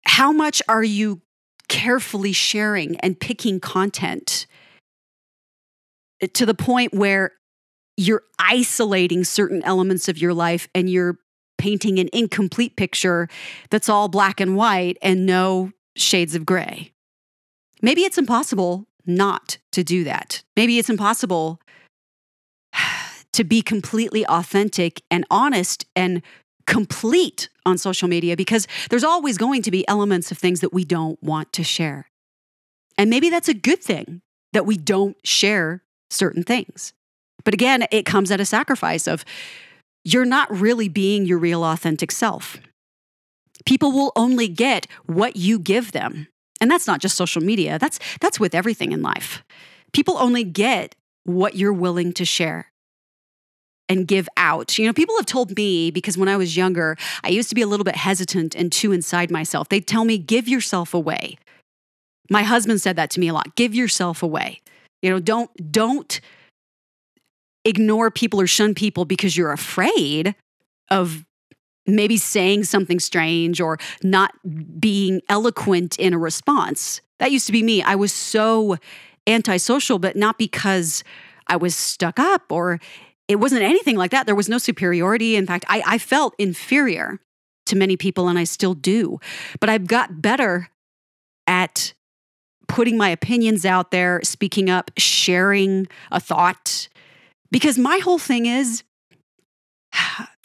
how 0.06 0.32
much 0.32 0.62
are 0.68 0.84
you 0.84 1.22
carefully 1.70 2.34
sharing 2.34 2.98
and 2.98 3.20
picking 3.20 3.60
content 3.60 4.46
to 6.34 6.46
the 6.46 6.54
point 6.54 6.94
where 6.94 7.32
you're 7.98 8.24
isolating 8.40 9.24
certain 9.24 9.64
elements 9.64 10.08
of 10.08 10.20
your 10.20 10.34
life 10.34 10.68
and 10.74 10.90
you're 10.90 11.18
painting 11.58 11.98
an 11.98 12.10
incomplete 12.14 12.76
picture 12.76 13.28
that's 13.72 13.90
all 13.90 14.08
black 14.08 14.40
and 14.40 14.56
white 14.56 14.98
and 15.02 15.26
no 15.26 15.72
shades 15.96 16.36
of 16.36 16.46
gray. 16.46 16.94
Maybe 17.82 18.02
it's 18.02 18.18
impossible 18.18 18.88
not 19.06 19.58
to 19.72 19.84
do 19.84 20.04
that. 20.04 20.44
Maybe 20.56 20.78
it's 20.78 20.90
impossible 20.90 21.60
to 23.34 23.44
be 23.44 23.62
completely 23.62 24.26
authentic 24.28 25.02
and 25.10 25.26
honest 25.32 25.86
and 25.96 26.22
complete 26.68 27.50
on 27.66 27.78
social 27.78 28.08
media 28.08 28.36
because 28.36 28.68
there's 28.90 29.04
always 29.04 29.38
going 29.38 29.62
to 29.64 29.72
be 29.72 29.88
elements 29.88 30.32
of 30.32 30.38
things 30.38 30.60
that 30.60 30.74
we 30.74 30.84
don't 30.84 31.22
want 31.24 31.52
to 31.54 31.64
share. 31.64 32.10
And 32.98 33.10
maybe 33.10 33.30
that's 33.30 33.48
a 33.48 33.54
good 33.54 33.82
thing 33.82 34.22
that 34.54 34.66
we 34.66 34.78
don't 34.78 35.16
share 35.26 35.84
certain 36.10 36.44
things. 36.44 36.94
But 37.48 37.54
again, 37.54 37.86
it 37.92 38.06
comes 38.06 38.30
at 38.30 38.42
a 38.42 38.46
sacrifice 38.46 39.08
of 39.08 39.24
you're 40.04 40.26
not 40.26 40.52
really 40.52 40.90
being 40.90 41.26
your 41.26 41.38
real 41.38 41.64
authentic 41.64 42.12
self. 42.12 42.58
People 43.66 43.94
will 43.94 44.12
only 44.18 44.50
get 44.50 44.86
what 45.06 45.38
you 45.38 45.58
give 45.58 45.94
them. 45.94 46.28
And 46.60 46.70
that's 46.70 46.88
not 46.88 47.00
just 47.00 47.16
social 47.16 47.42
media. 47.42 47.80
That's 47.80 48.00
that's 48.20 48.38
with 48.38 48.54
everything 48.54 48.92
in 48.92 49.02
life. 49.02 49.46
People 49.94 50.18
only 50.18 50.44
get 50.44 50.94
what 51.24 51.56
you're 51.56 51.72
willing 51.72 52.12
to 52.16 52.26
share 52.26 52.70
and 53.88 54.06
give 54.06 54.28
out. 54.36 54.78
You 54.78 54.86
know, 54.86 54.92
people 54.92 55.16
have 55.16 55.26
told 55.26 55.56
me 55.56 55.90
because 55.90 56.18
when 56.18 56.28
I 56.28 56.36
was 56.36 56.58
younger, 56.58 56.98
I 57.24 57.30
used 57.30 57.48
to 57.48 57.56
be 57.56 57.62
a 57.62 57.68
little 57.68 57.86
bit 57.86 57.96
hesitant 57.96 58.56
and 58.56 58.74
too 58.74 58.92
inside 58.92 59.32
myself. 59.32 59.70
They'd 59.70 59.88
tell 59.88 60.04
me, 60.04 60.18
give 60.18 60.50
yourself 60.50 60.94
away. 60.94 61.38
My 62.30 62.44
husband 62.44 62.82
said 62.82 62.98
that 62.98 63.10
to 63.12 63.22
me 63.22 63.30
a 63.30 63.34
lot. 63.34 63.56
Give 63.56 63.74
yourself 63.74 64.22
away. 64.22 64.60
You 65.02 65.12
know, 65.12 65.22
don't 65.22 65.72
don't 65.72 66.20
ignore 67.68 68.10
people 68.10 68.40
or 68.42 68.48
shun 68.48 68.74
people 68.74 69.06
because 69.06 69.36
you're 69.36 69.52
afraid 69.52 70.36
of 70.90 71.26
maybe 71.86 72.18
saying 72.18 72.64
something 72.64 73.00
strange 73.00 73.62
or 73.62 73.78
not 74.04 74.32
being 74.80 75.22
eloquent 75.30 75.98
in 75.98 76.14
a 76.14 76.18
response. 76.18 77.02
That 77.20 77.32
used 77.32 77.46
to 77.48 77.52
be 77.52 77.64
me. 77.64 77.82
I 77.82 77.96
was 77.96 78.14
so 78.14 78.78
antisocial, 79.26 80.00
but 80.00 80.16
not 80.16 80.38
because 80.38 81.04
I 81.48 81.56
was 81.56 81.76
stuck 81.76 82.20
up 82.20 82.52
or 82.52 82.80
it 83.28 83.38
wasn't 83.38 83.64
anything 83.64 83.98
like 83.98 84.12
that. 84.12 84.26
There 84.26 84.36
was 84.36 84.50
no 84.50 84.58
superiority. 84.58 85.36
In 85.36 85.46
fact, 85.46 85.66
I, 85.68 85.84
I 85.86 85.98
felt 85.98 86.34
inferior 86.38 87.20
to 87.66 87.76
many 87.76 87.98
people, 87.98 88.30
and 88.30 88.40
I 88.40 88.46
still 88.46 88.74
do. 88.74 89.20
But 89.60 89.70
I've 89.70 89.88
got 89.88 90.22
better 90.22 90.70
at 91.46 91.94
putting 92.68 92.98
my 92.98 93.10
opinions 93.10 93.66
out 93.66 93.92
there, 93.92 94.22
speaking 94.24 94.70
up, 94.70 94.92
sharing 94.98 95.88
a 96.12 96.20
thought. 96.20 96.88
Because 97.52 97.78
my 97.78 97.98
whole 98.00 98.20
thing 98.20 98.46
is 98.46 98.84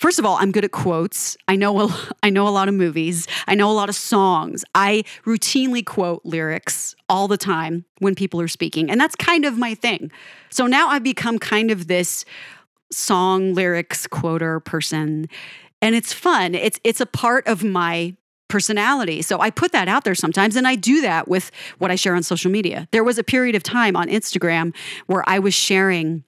First 0.03 0.19
of 0.19 0.27
all, 0.27 0.37
I'm 0.37 0.51
good 0.51 0.65
at 0.65 0.73
quotes. 0.73 1.37
I 1.47 1.55
know 1.55 1.83
a, 1.83 2.11
I 2.25 2.31
know 2.31 2.49
a 2.49 2.51
lot 2.51 2.67
of 2.67 2.75
movies. 2.75 3.29
I 3.47 3.55
know 3.55 3.71
a 3.71 3.73
lot 3.73 3.89
of 3.89 3.95
songs. 3.95 4.65
I 4.75 5.05
routinely 5.25 5.85
quote 5.87 6.23
lyrics 6.25 6.97
all 7.09 7.29
the 7.29 7.37
time 7.37 7.85
when 7.99 8.17
people 8.17 8.41
are 8.41 8.49
speaking, 8.49 8.91
and 8.91 9.01
that's 9.01 9.15
kind 9.15 9.45
of 9.45 9.57
my 9.59 9.75
thing. 9.75 10.11
So 10.51 10.67
now 10.67 10.89
I've 10.89 11.05
become 11.05 11.39
kind 11.39 11.71
of 11.71 11.87
this 11.87 12.25
song 12.91 13.55
lyrics 13.55 14.07
quoter 14.09 14.61
person 14.61 15.29
and 15.81 15.95
it's 15.95 16.13
fun 16.13 16.55
it's 16.55 16.79
it's 16.85 17.01
a 17.01 17.07
part 17.07 17.47
of 17.47 17.65
my 17.65 18.15
personality 18.49 19.23
so 19.23 19.41
i 19.41 19.49
put 19.49 19.73
that 19.73 19.89
out 19.89 20.05
there 20.05 20.15
sometimes 20.15 20.57
and 20.57 20.69
i 20.69 20.75
do 20.75 21.01
that 21.01 21.27
with 21.27 21.51
what 21.79 21.91
i 21.91 21.95
share 21.95 22.15
on 22.15 22.23
social 22.23 22.51
media 22.51 22.87
there 22.93 23.03
was 23.03 23.17
a 23.17 23.25
period 23.25 23.55
of 23.55 23.63
time 23.63 23.97
on 23.97 24.09
instagram 24.09 24.75
where 25.07 25.27
i 25.27 25.39
was 25.39 25.55
sharing 25.55 26.23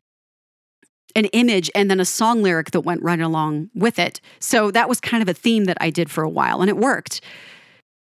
an 1.15 1.27
image 1.27 1.71
and 1.75 1.91
then 1.91 2.01
a 2.01 2.05
song 2.05 2.43
lyric 2.43 2.71
that 2.73 2.81
went 2.81 3.03
right 3.03 3.21
along 3.21 3.71
with 3.75 3.99
it 3.99 4.21
so 4.39 4.71
that 4.71 4.89
was 4.89 5.01
kind 5.01 5.23
of 5.23 5.29
a 5.29 5.35
theme 5.35 5.65
that 5.65 5.77
i 5.81 5.91
did 5.91 6.11
for 6.11 6.23
a 6.23 6.29
while 6.29 6.61
and 6.61 6.69
it 6.69 6.77
worked 6.77 7.21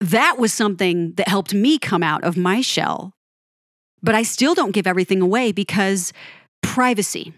that 0.02 0.38
was 0.38 0.54
something 0.54 1.14
that 1.14 1.28
helped 1.28 1.54
me 1.54 1.78
come 1.78 2.04
out 2.04 2.24
of 2.24 2.38
my 2.38 2.62
shell 2.62 3.14
but 4.02 4.16
i 4.16 4.24
still 4.24 4.54
don't 4.54 4.72
give 4.72 4.88
everything 4.88 5.22
away 5.22 5.52
because 5.52 6.14
privacy 6.62 7.34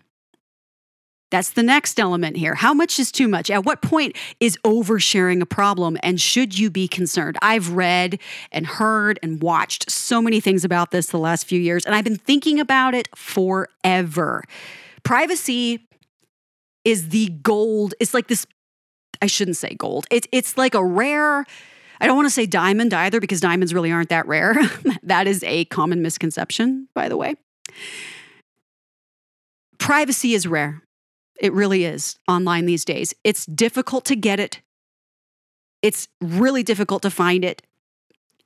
that's 1.32 1.52
the 1.52 1.64
next 1.64 2.00
element 2.00 2.36
here. 2.36 2.56
How 2.56 2.74
much 2.74 3.00
is 3.00 3.12
too 3.12 3.28
much? 3.28 3.50
At 3.50 3.66
what 3.66 3.82
point 3.82 4.18
is 4.40 4.58
oversharing 4.66 5.42
a 5.42 5.46
problem 5.46 5.98
and 6.04 6.20
should 6.20 6.60
you 6.60 6.70
be 6.70 6.88
concerned? 6.90 7.38
I've 7.42 7.72
read 7.72 8.20
and 8.52 8.68
heard 8.68 9.18
and 9.24 9.42
watched 9.42 9.90
so 9.90 10.22
many 10.22 10.42
things 10.42 10.66
about 10.66 10.92
this 10.92 11.08
the 11.08 11.18
last 11.18 11.46
few 11.46 11.60
years, 11.60 11.86
and 11.86 11.96
I've 11.96 12.04
been 12.04 12.18
thinking 12.18 12.60
about 12.60 12.94
it 12.94 13.08
forever. 13.16 14.44
Privacy 15.04 15.88
is 16.86 17.10
the 17.10 17.30
gold. 17.42 17.94
It's 18.00 18.14
like 18.14 18.28
this, 18.28 18.46
I 19.22 19.28
shouldn't 19.28 19.58
say 19.58 19.76
gold. 19.76 20.06
It's 20.12 20.28
it's 20.32 20.58
like 20.58 20.76
a 20.76 20.84
rare, 20.84 21.46
I 22.00 22.08
don't 22.08 22.16
want 22.16 22.28
to 22.28 22.34
say 22.34 22.46
diamond 22.46 22.94
either 22.94 23.20
because 23.20 23.40
diamonds 23.40 23.74
really 23.74 23.92
aren't 23.92 24.10
that 24.10 24.28
rare. 24.28 24.56
that 25.04 25.28
is 25.28 25.44
a 25.44 25.66
common 25.66 26.02
misconception, 26.02 26.88
by 26.94 27.10
the 27.10 27.18
way. 27.18 27.36
Privacy 29.78 30.34
is 30.34 30.48
rare. 30.48 30.82
It 31.40 31.54
really 31.54 31.86
is 31.86 32.18
online 32.28 32.68
these 32.68 32.86
days. 32.86 33.14
It's 33.24 33.46
difficult 33.48 34.06
to 34.06 34.16
get 34.16 34.40
it, 34.40 34.62
it's 35.82 36.08
really 36.22 36.62
difficult 36.62 37.02
to 37.02 37.10
find 37.10 37.44
it, 37.44 37.64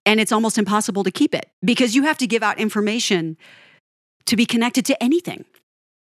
and 0.06 0.20
it's 0.20 0.32
almost 0.32 0.58
impossible 0.58 1.04
to 1.04 1.12
keep 1.12 1.36
it 1.36 1.50
because 1.64 1.96
you 1.96 2.04
have 2.04 2.18
to 2.20 2.28
give 2.28 2.44
out 2.44 2.58
information 2.58 3.38
to 4.26 4.36
be 4.36 4.46
connected 4.46 4.86
to 4.86 5.04
anything. 5.04 5.46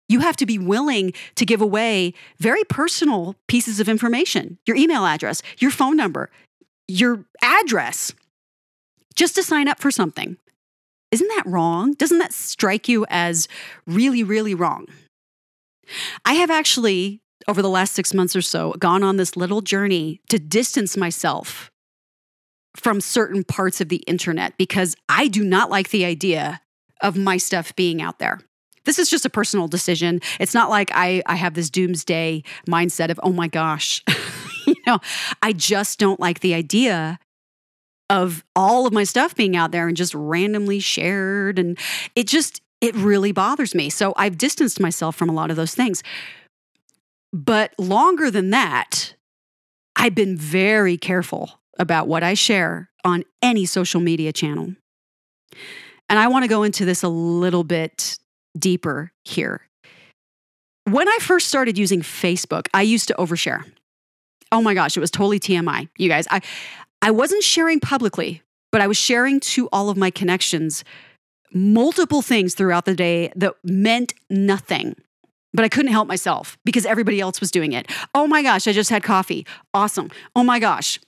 You 0.10 0.20
have 0.20 0.36
to 0.38 0.46
be 0.46 0.58
willing 0.58 1.14
to 1.36 1.46
give 1.46 1.62
away 1.62 2.14
very 2.38 2.64
personal 2.66 3.36
pieces 3.48 3.80
of 3.80 3.90
information 3.90 4.60
your 4.66 4.76
email 4.76 5.06
address, 5.06 5.42
your 5.60 5.72
phone 5.72 5.96
number, 5.98 6.30
your 6.88 7.26
address, 7.42 8.14
just 9.16 9.36
to 9.36 9.44
sign 9.44 9.68
up 9.68 9.80
for 9.80 9.92
something. 9.92 10.38
Isn't 11.12 11.28
that 11.30 11.46
wrong? 11.46 11.94
Doesn't 11.94 12.18
that 12.18 12.34
strike 12.34 12.90
you 12.90 13.06
as 13.10 13.48
really, 13.86 14.24
really 14.24 14.56
wrong? 14.56 14.88
I 16.26 16.34
have 16.34 16.50
actually, 16.50 17.22
over 17.48 17.62
the 17.62 17.70
last 17.70 17.94
six 17.94 18.14
months 18.14 18.36
or 18.36 18.42
so, 18.42 18.74
gone 18.80 19.04
on 19.04 19.18
this 19.18 19.38
little 19.38 19.62
journey 19.62 20.22
to 20.30 20.40
distance 20.40 20.98
myself 20.98 21.72
from 22.76 23.00
certain 23.00 23.44
parts 23.44 23.80
of 23.80 23.90
the 23.90 24.04
internet 24.08 24.58
because 24.58 24.96
I 25.08 25.28
do 25.28 25.44
not 25.44 25.70
like 25.70 25.90
the 25.90 26.06
idea 26.06 26.62
of 27.02 27.16
my 27.16 27.38
stuff 27.38 27.76
being 27.76 28.02
out 28.02 28.20
there. 28.20 28.40
This 28.86 29.00
is 29.00 29.10
just 29.10 29.26
a 29.26 29.30
personal 29.30 29.68
decision. 29.68 30.22
It's 30.40 30.54
not 30.54 30.70
like 30.70 30.92
I, 30.94 31.22
I 31.26 31.36
have 31.36 31.54
this 31.54 31.70
doomsday 31.70 32.44
mindset 32.68 33.10
of, 33.10 33.20
oh 33.24 33.32
my 33.32 33.48
gosh, 33.48 34.04
you 34.68 34.76
know, 34.86 35.00
I 35.42 35.54
just 35.54 36.00
don't 36.00 36.20
like 36.20 36.42
the 36.42 36.54
idea 36.54 37.20
of 38.10 38.44
all 38.56 38.86
of 38.86 38.94
my 38.94 39.04
stuff 39.04 39.36
being 39.36 39.56
out 39.56 39.72
there 39.72 39.88
and 39.88 39.96
just 39.96 40.14
randomly 40.14 40.80
shared. 40.80 41.58
And 41.58 41.78
it 42.16 42.28
just, 42.28 42.62
it 42.82 42.94
really 42.96 43.32
bothers 43.32 43.74
me. 43.74 43.90
So 43.90 44.14
I've 44.18 44.38
distanced 44.38 44.80
myself 44.80 45.16
from 45.16 45.30
a 45.30 45.34
lot 45.34 45.50
of 45.50 45.56
those 45.56 45.74
things. 45.74 46.04
But 47.32 47.74
longer 47.80 48.30
than 48.30 48.52
that, 48.52 49.16
I've 49.96 50.14
been 50.14 50.38
very 50.38 50.98
careful 50.98 51.62
about 51.80 52.08
what 52.08 52.24
I 52.24 52.34
share 52.34 52.90
on 53.04 53.24
any 53.42 53.66
social 53.66 54.00
media 54.00 54.32
channel. 54.32 54.76
And 56.10 56.20
I 56.20 56.28
want 56.28 56.44
to 56.44 56.50
go 56.50 56.64
into 56.64 56.86
this 56.86 57.04
a 57.04 57.10
little 57.10 57.64
bit 57.64 58.18
deeper 58.58 59.12
here. 59.24 59.62
When 60.86 61.08
I 61.08 61.18
first 61.22 61.48
started 61.48 61.78
using 61.78 62.02
Facebook, 62.02 62.68
I 62.74 62.82
used 62.82 63.08
to 63.08 63.16
overshare. 63.16 63.64
Oh 64.52 64.62
my 64.62 64.74
gosh, 64.74 64.96
it 64.98 65.00
was 65.00 65.12
totally 65.12 65.40
TMI. 65.40 65.90
You 65.98 66.10
guys, 66.10 66.28
I 66.30 66.42
I 67.02 67.12
wasn't 67.12 67.44
sharing 67.44 67.80
publicly, 67.80 68.42
but 68.72 68.82
I 68.82 68.88
was 68.88 68.98
sharing 68.98 69.40
to 69.42 69.68
all 69.72 69.90
of 69.90 69.98
my 69.98 70.10
connections 70.10 70.84
multiple 71.54 72.22
things 72.22 72.56
throughout 72.56 72.86
the 72.86 72.96
day 72.96 73.32
that 73.36 73.54
meant 73.64 74.14
nothing. 74.30 74.96
But 75.54 75.64
I 75.64 75.70
couldn't 75.70 75.92
help 75.92 76.08
myself 76.08 76.58
because 76.66 76.86
everybody 76.86 77.20
else 77.20 77.40
was 77.40 77.52
doing 77.52 77.74
it. 77.74 77.92
Oh 78.16 78.26
my 78.26 78.42
gosh, 78.42 78.68
I 78.68 78.72
just 78.72 78.90
had 78.90 79.04
coffee. 79.04 79.46
Awesome. 79.74 80.10
Oh 80.36 80.44
my 80.44 80.60
gosh, 80.60 81.00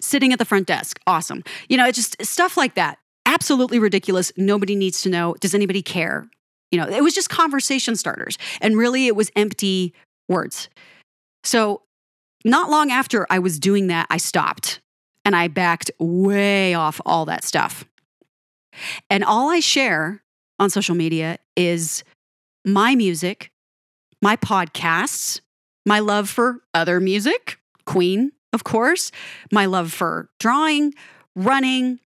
sitting 0.00 0.32
at 0.32 0.38
the 0.38 0.44
front 0.44 0.66
desk. 0.66 1.00
Awesome. 1.06 1.42
You 1.68 1.76
know, 1.76 1.86
it's 1.86 1.96
just 1.96 2.24
stuff 2.24 2.56
like 2.56 2.74
that. 2.74 2.98
Absolutely 3.26 3.78
ridiculous. 3.78 4.32
Nobody 4.36 4.74
needs 4.74 5.02
to 5.02 5.08
know. 5.08 5.34
Does 5.40 5.54
anybody 5.54 5.82
care? 5.82 6.28
You 6.70 6.78
know, 6.80 6.88
it 6.88 7.02
was 7.02 7.14
just 7.14 7.28
conversation 7.28 7.96
starters. 7.96 8.38
And 8.60 8.76
really, 8.76 9.06
it 9.06 9.16
was 9.16 9.30
empty 9.36 9.92
words. 10.28 10.68
So, 11.44 11.82
not 12.44 12.70
long 12.70 12.90
after 12.90 13.26
I 13.28 13.38
was 13.38 13.58
doing 13.58 13.88
that, 13.88 14.06
I 14.08 14.16
stopped 14.16 14.80
and 15.24 15.36
I 15.36 15.48
backed 15.48 15.90
way 15.98 16.74
off 16.74 17.00
all 17.04 17.26
that 17.26 17.44
stuff. 17.44 17.84
And 19.10 19.24
all 19.24 19.50
I 19.50 19.60
share 19.60 20.22
on 20.58 20.70
social 20.70 20.94
media 20.94 21.38
is 21.56 22.02
my 22.64 22.94
music, 22.94 23.50
my 24.22 24.36
podcasts, 24.36 25.40
my 25.84 25.98
love 25.98 26.28
for 26.28 26.60
other 26.72 27.00
music, 27.00 27.58
Queen, 27.84 28.32
of 28.52 28.64
course, 28.64 29.10
my 29.52 29.66
love 29.66 29.92
for 29.92 30.28
drawing, 30.38 30.94
running, 31.34 32.00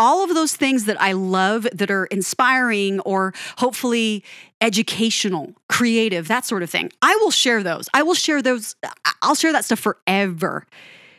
all 0.00 0.24
of 0.24 0.34
those 0.34 0.56
things 0.56 0.86
that 0.86 1.00
I 1.00 1.12
love 1.12 1.68
that 1.74 1.90
are 1.90 2.06
inspiring 2.06 3.00
or 3.00 3.34
hopefully 3.58 4.24
educational, 4.62 5.52
creative, 5.68 6.26
that 6.28 6.46
sort 6.46 6.62
of 6.62 6.70
thing. 6.70 6.90
I 7.02 7.14
will 7.16 7.30
share 7.30 7.62
those. 7.62 7.86
I 7.92 8.02
will 8.02 8.14
share 8.14 8.40
those. 8.40 8.76
I'll 9.22 9.34
share 9.34 9.52
that 9.52 9.66
stuff 9.66 9.78
forever 9.78 10.66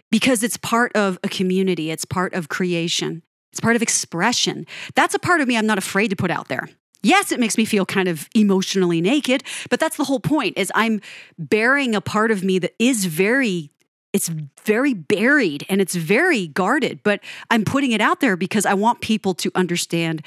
because 0.09 0.41
it's 0.41 0.57
part 0.57 0.91
of 0.95 1.19
a 1.23 1.29
community, 1.29 1.91
it's 1.91 2.05
part 2.05 2.33
of 2.33 2.49
creation. 2.49 3.21
It's 3.51 3.59
part 3.59 3.75
of 3.75 3.81
expression. 3.81 4.65
That's 4.95 5.13
a 5.13 5.19
part 5.19 5.41
of 5.41 5.47
me 5.47 5.57
I'm 5.57 5.65
not 5.65 5.77
afraid 5.77 6.07
to 6.09 6.15
put 6.15 6.31
out 6.31 6.47
there. 6.47 6.69
Yes, 7.03 7.31
it 7.31 7.39
makes 7.39 7.57
me 7.57 7.65
feel 7.65 7.85
kind 7.85 8.07
of 8.07 8.29
emotionally 8.33 9.01
naked, 9.01 9.43
but 9.69 9.79
that's 9.79 9.97
the 9.97 10.05
whole 10.05 10.19
point 10.19 10.57
is 10.57 10.71
I'm 10.73 11.01
bearing 11.37 11.93
a 11.93 12.01
part 12.01 12.31
of 12.31 12.43
me 12.43 12.59
that 12.59 12.73
is 12.79 13.05
very 13.05 13.71
it's 14.13 14.29
very 14.65 14.93
buried 14.93 15.65
and 15.69 15.79
it's 15.79 15.95
very 15.95 16.47
guarded, 16.47 17.01
but 17.03 17.21
I'm 17.49 17.63
putting 17.63 17.91
it 17.91 18.01
out 18.01 18.19
there 18.19 18.35
because 18.35 18.65
I 18.65 18.73
want 18.73 19.01
people 19.01 19.33
to 19.35 19.51
understand 19.55 20.25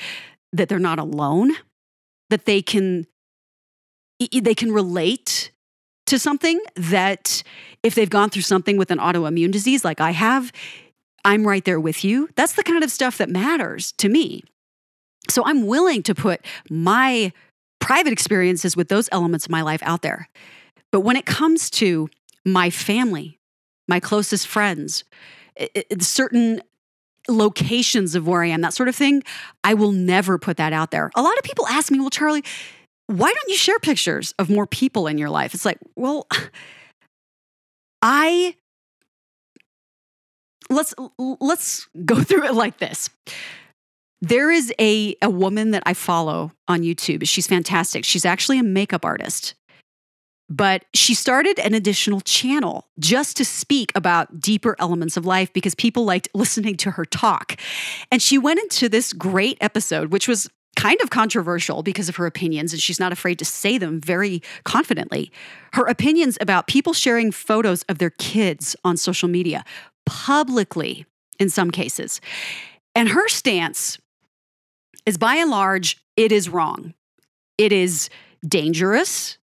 that 0.53 0.69
they're 0.69 0.79
not 0.79 0.99
alone, 0.99 1.53
that 2.31 2.47
they 2.47 2.63
can 2.63 3.07
they 4.19 4.55
can 4.55 4.73
relate 4.73 5.51
to 6.07 6.19
something 6.19 6.61
that 6.77 7.43
if 7.83 7.95
they've 7.95 8.09
gone 8.09 8.31
through 8.31 8.43
something 8.43 8.77
with 8.77 8.91
an 8.91 8.99
autoimmune 8.99 9.51
disease 9.51 9.85
like 9.85 10.01
I 10.01 10.13
have, 10.13 10.53
I'm 11.25 11.47
right 11.47 11.65
there 11.65 11.81
with 11.81 12.05
you. 12.05 12.29
That's 12.37 12.55
the 12.55 12.63
kind 12.63 12.85
of 12.85 12.91
stuff 12.91 13.19
that 13.19 13.29
matters 13.29 13.93
to 13.99 14.09
me. 14.09 14.45
So 15.29 15.43
I'm 15.45 15.67
willing 15.67 16.03
to 16.05 16.15
put 16.15 16.45
my 16.71 17.33
private 17.81 18.13
experiences 18.13 18.77
with 18.77 18.89
those 18.89 19.09
elements 19.13 19.47
of 19.47 19.51
my 19.51 19.63
life 19.63 19.83
out 19.83 20.03
there. 20.03 20.29
But 20.93 21.01
when 21.01 21.17
it 21.17 21.27
comes 21.27 21.69
to 21.71 22.09
my 22.45 22.71
family, 22.71 23.39
my 23.89 24.01
closest 24.01 24.47
friends, 24.47 25.05
certain 26.01 26.63
locations 27.29 28.15
of 28.15 28.27
where 28.27 28.43
I 28.43 28.49
am, 28.49 28.61
that 28.63 28.75
sort 28.75 28.89
of 28.89 28.97
thing, 28.97 29.23
I 29.63 29.75
will 29.75 29.93
never 29.93 30.39
put 30.39 30.57
that 30.59 30.73
out 30.73 30.91
there. 30.91 31.11
A 31.15 31.23
lot 31.23 31.37
of 31.39 31.45
people 31.45 31.67
ask 31.67 31.91
me, 31.91 32.01
well, 32.01 32.11
Charlie, 32.11 32.45
why 33.07 33.33
don't 33.33 33.49
you 33.49 33.57
share 33.57 33.79
pictures 33.79 34.35
of 34.39 34.51
more 34.51 34.67
people 34.67 35.07
in 35.07 35.19
your 35.19 35.31
life? 35.31 35.55
It's 35.55 35.65
like, 35.65 35.79
well, 35.97 36.27
I 38.03 38.55
let's 40.71 40.95
let's 41.19 41.89
go 42.05 42.17
through 42.23 42.45
it 42.47 42.55
like 42.55 42.79
this. 42.79 43.11
There 44.21 44.51
is 44.51 44.73
a 44.81 45.17
a 45.21 45.29
woman 45.29 45.73
that 45.73 45.83
I 45.87 45.95
follow 45.95 46.53
on 46.69 46.83
YouTube. 46.83 47.27
She's 47.29 47.47
fantastic. 47.47 48.05
She's 48.05 48.25
actually 48.25 48.59
a 48.59 48.63
makeup 48.63 49.05
artist. 49.05 49.55
But 50.51 50.85
she 50.93 51.15
started 51.15 51.59
an 51.59 51.75
additional 51.75 52.21
channel 52.21 52.87
just 52.99 53.37
to 53.39 53.45
speak 53.45 53.93
about 53.95 54.41
deeper 54.41 54.77
elements 54.79 55.17
of 55.17 55.25
life 55.25 55.53
because 55.53 55.75
people 55.75 56.05
liked 56.05 56.29
listening 56.35 56.77
to 56.79 56.93
her 56.93 57.05
talk. 57.05 57.59
And 58.13 58.21
she 58.21 58.37
went 58.37 58.61
into 58.61 58.89
this 58.89 59.13
great 59.13 59.57
episode, 59.61 60.13
which 60.13 60.29
was 60.29 60.49
kind 60.77 61.01
of 61.01 61.11
controversial 61.11 61.83
because 61.83 62.09
of 62.09 62.17
her 62.17 62.27
opinions, 62.27 62.73
and 62.73 62.83
she's 62.83 63.01
not 63.01 63.13
afraid 63.13 63.39
to 63.39 63.45
say 63.45 63.79
them 63.79 64.01
very 64.01 64.43
confidently. 64.65 65.31
Her 65.73 65.87
opinions 65.87 66.37
about 66.41 66.67
people 66.67 66.93
sharing 66.93 67.33
photos 67.33 67.83
of 67.85 67.99
their 67.99 68.11
kids 68.11 68.77
on 68.85 68.97
social 68.97 69.29
media 69.29 69.65
publicly, 70.05 71.07
in 71.39 71.49
some 71.49 71.71
cases. 71.71 72.21
And 72.95 73.09
her 73.09 73.29
stance 73.29 73.99
is 75.07 75.17
by 75.17 75.37
and 75.37 75.51
large, 75.51 75.99
it 76.17 76.33
is 76.33 76.49
wrong. 76.49 76.95
It 77.59 77.73
is 77.73 78.11
dangerous. 78.47 79.39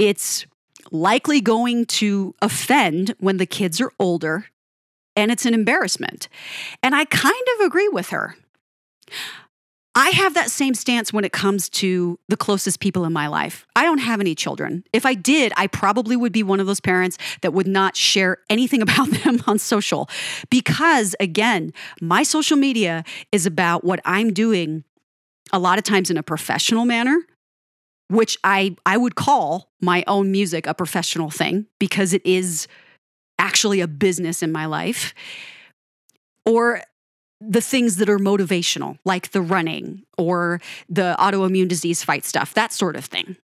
It's 0.00 0.46
likely 0.90 1.42
going 1.42 1.84
to 1.84 2.34
offend 2.40 3.14
when 3.18 3.36
the 3.36 3.44
kids 3.44 3.82
are 3.82 3.92
older, 3.98 4.46
and 5.14 5.30
it's 5.30 5.44
an 5.44 5.52
embarrassment. 5.52 6.26
And 6.82 6.94
I 6.94 7.04
kind 7.04 7.44
of 7.54 7.66
agree 7.66 7.88
with 7.88 8.08
her. 8.08 8.34
I 9.94 10.08
have 10.08 10.32
that 10.32 10.50
same 10.50 10.72
stance 10.72 11.12
when 11.12 11.26
it 11.26 11.32
comes 11.32 11.68
to 11.68 12.18
the 12.30 12.36
closest 12.38 12.80
people 12.80 13.04
in 13.04 13.12
my 13.12 13.26
life. 13.26 13.66
I 13.76 13.84
don't 13.84 13.98
have 13.98 14.20
any 14.20 14.34
children. 14.34 14.84
If 14.94 15.04
I 15.04 15.12
did, 15.12 15.52
I 15.58 15.66
probably 15.66 16.16
would 16.16 16.32
be 16.32 16.42
one 16.42 16.60
of 16.60 16.66
those 16.66 16.80
parents 16.80 17.18
that 17.42 17.52
would 17.52 17.66
not 17.66 17.94
share 17.94 18.38
anything 18.48 18.80
about 18.86 19.10
them 19.10 19.42
on 19.46 19.58
social. 19.58 20.08
Because 20.48 21.14
again, 21.20 21.74
my 22.00 22.22
social 22.22 22.56
media 22.56 23.04
is 23.32 23.44
about 23.44 23.84
what 23.84 24.00
I'm 24.06 24.32
doing 24.32 24.82
a 25.52 25.58
lot 25.58 25.76
of 25.76 25.84
times 25.84 26.10
in 26.10 26.16
a 26.16 26.22
professional 26.22 26.86
manner, 26.86 27.18
which 28.10 28.36
I, 28.42 28.76
I 28.84 28.96
would 28.96 29.14
call 29.14 29.70
my 29.80 30.02
own 30.08 30.32
music 30.32 30.66
a 30.66 30.74
professional 30.74 31.30
thing 31.30 31.66
because 31.78 32.12
it 32.12 32.22
is 32.26 32.66
actually 33.38 33.80
a 33.80 33.86
business 33.86 34.42
in 34.42 34.50
my 34.50 34.66
life. 34.66 35.14
Or 36.44 36.82
the 37.40 37.60
things 37.60 37.96
that 37.96 38.08
are 38.10 38.18
motivational, 38.18 38.98
like 39.04 39.30
the 39.30 39.40
running 39.40 40.02
or 40.18 40.60
the 40.88 41.14
autoimmune 41.18 41.68
disease 41.68 42.02
fight 42.02 42.24
stuff, 42.24 42.52
that 42.54 42.72
sort 42.72 42.96
of 42.96 43.04
thing. 43.04 43.36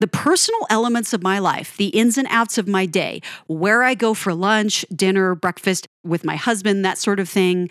The 0.00 0.06
personal 0.06 0.66
elements 0.70 1.12
of 1.12 1.22
my 1.22 1.38
life, 1.38 1.76
the 1.76 1.88
ins 1.88 2.18
and 2.18 2.28
outs 2.30 2.58
of 2.58 2.68
my 2.68 2.86
day, 2.86 3.22
where 3.46 3.82
I 3.82 3.94
go 3.94 4.14
for 4.14 4.34
lunch, 4.34 4.84
dinner, 4.94 5.34
breakfast 5.34 5.88
with 6.04 6.24
my 6.24 6.36
husband, 6.36 6.84
that 6.84 6.98
sort 6.98 7.18
of 7.18 7.28
thing, 7.28 7.70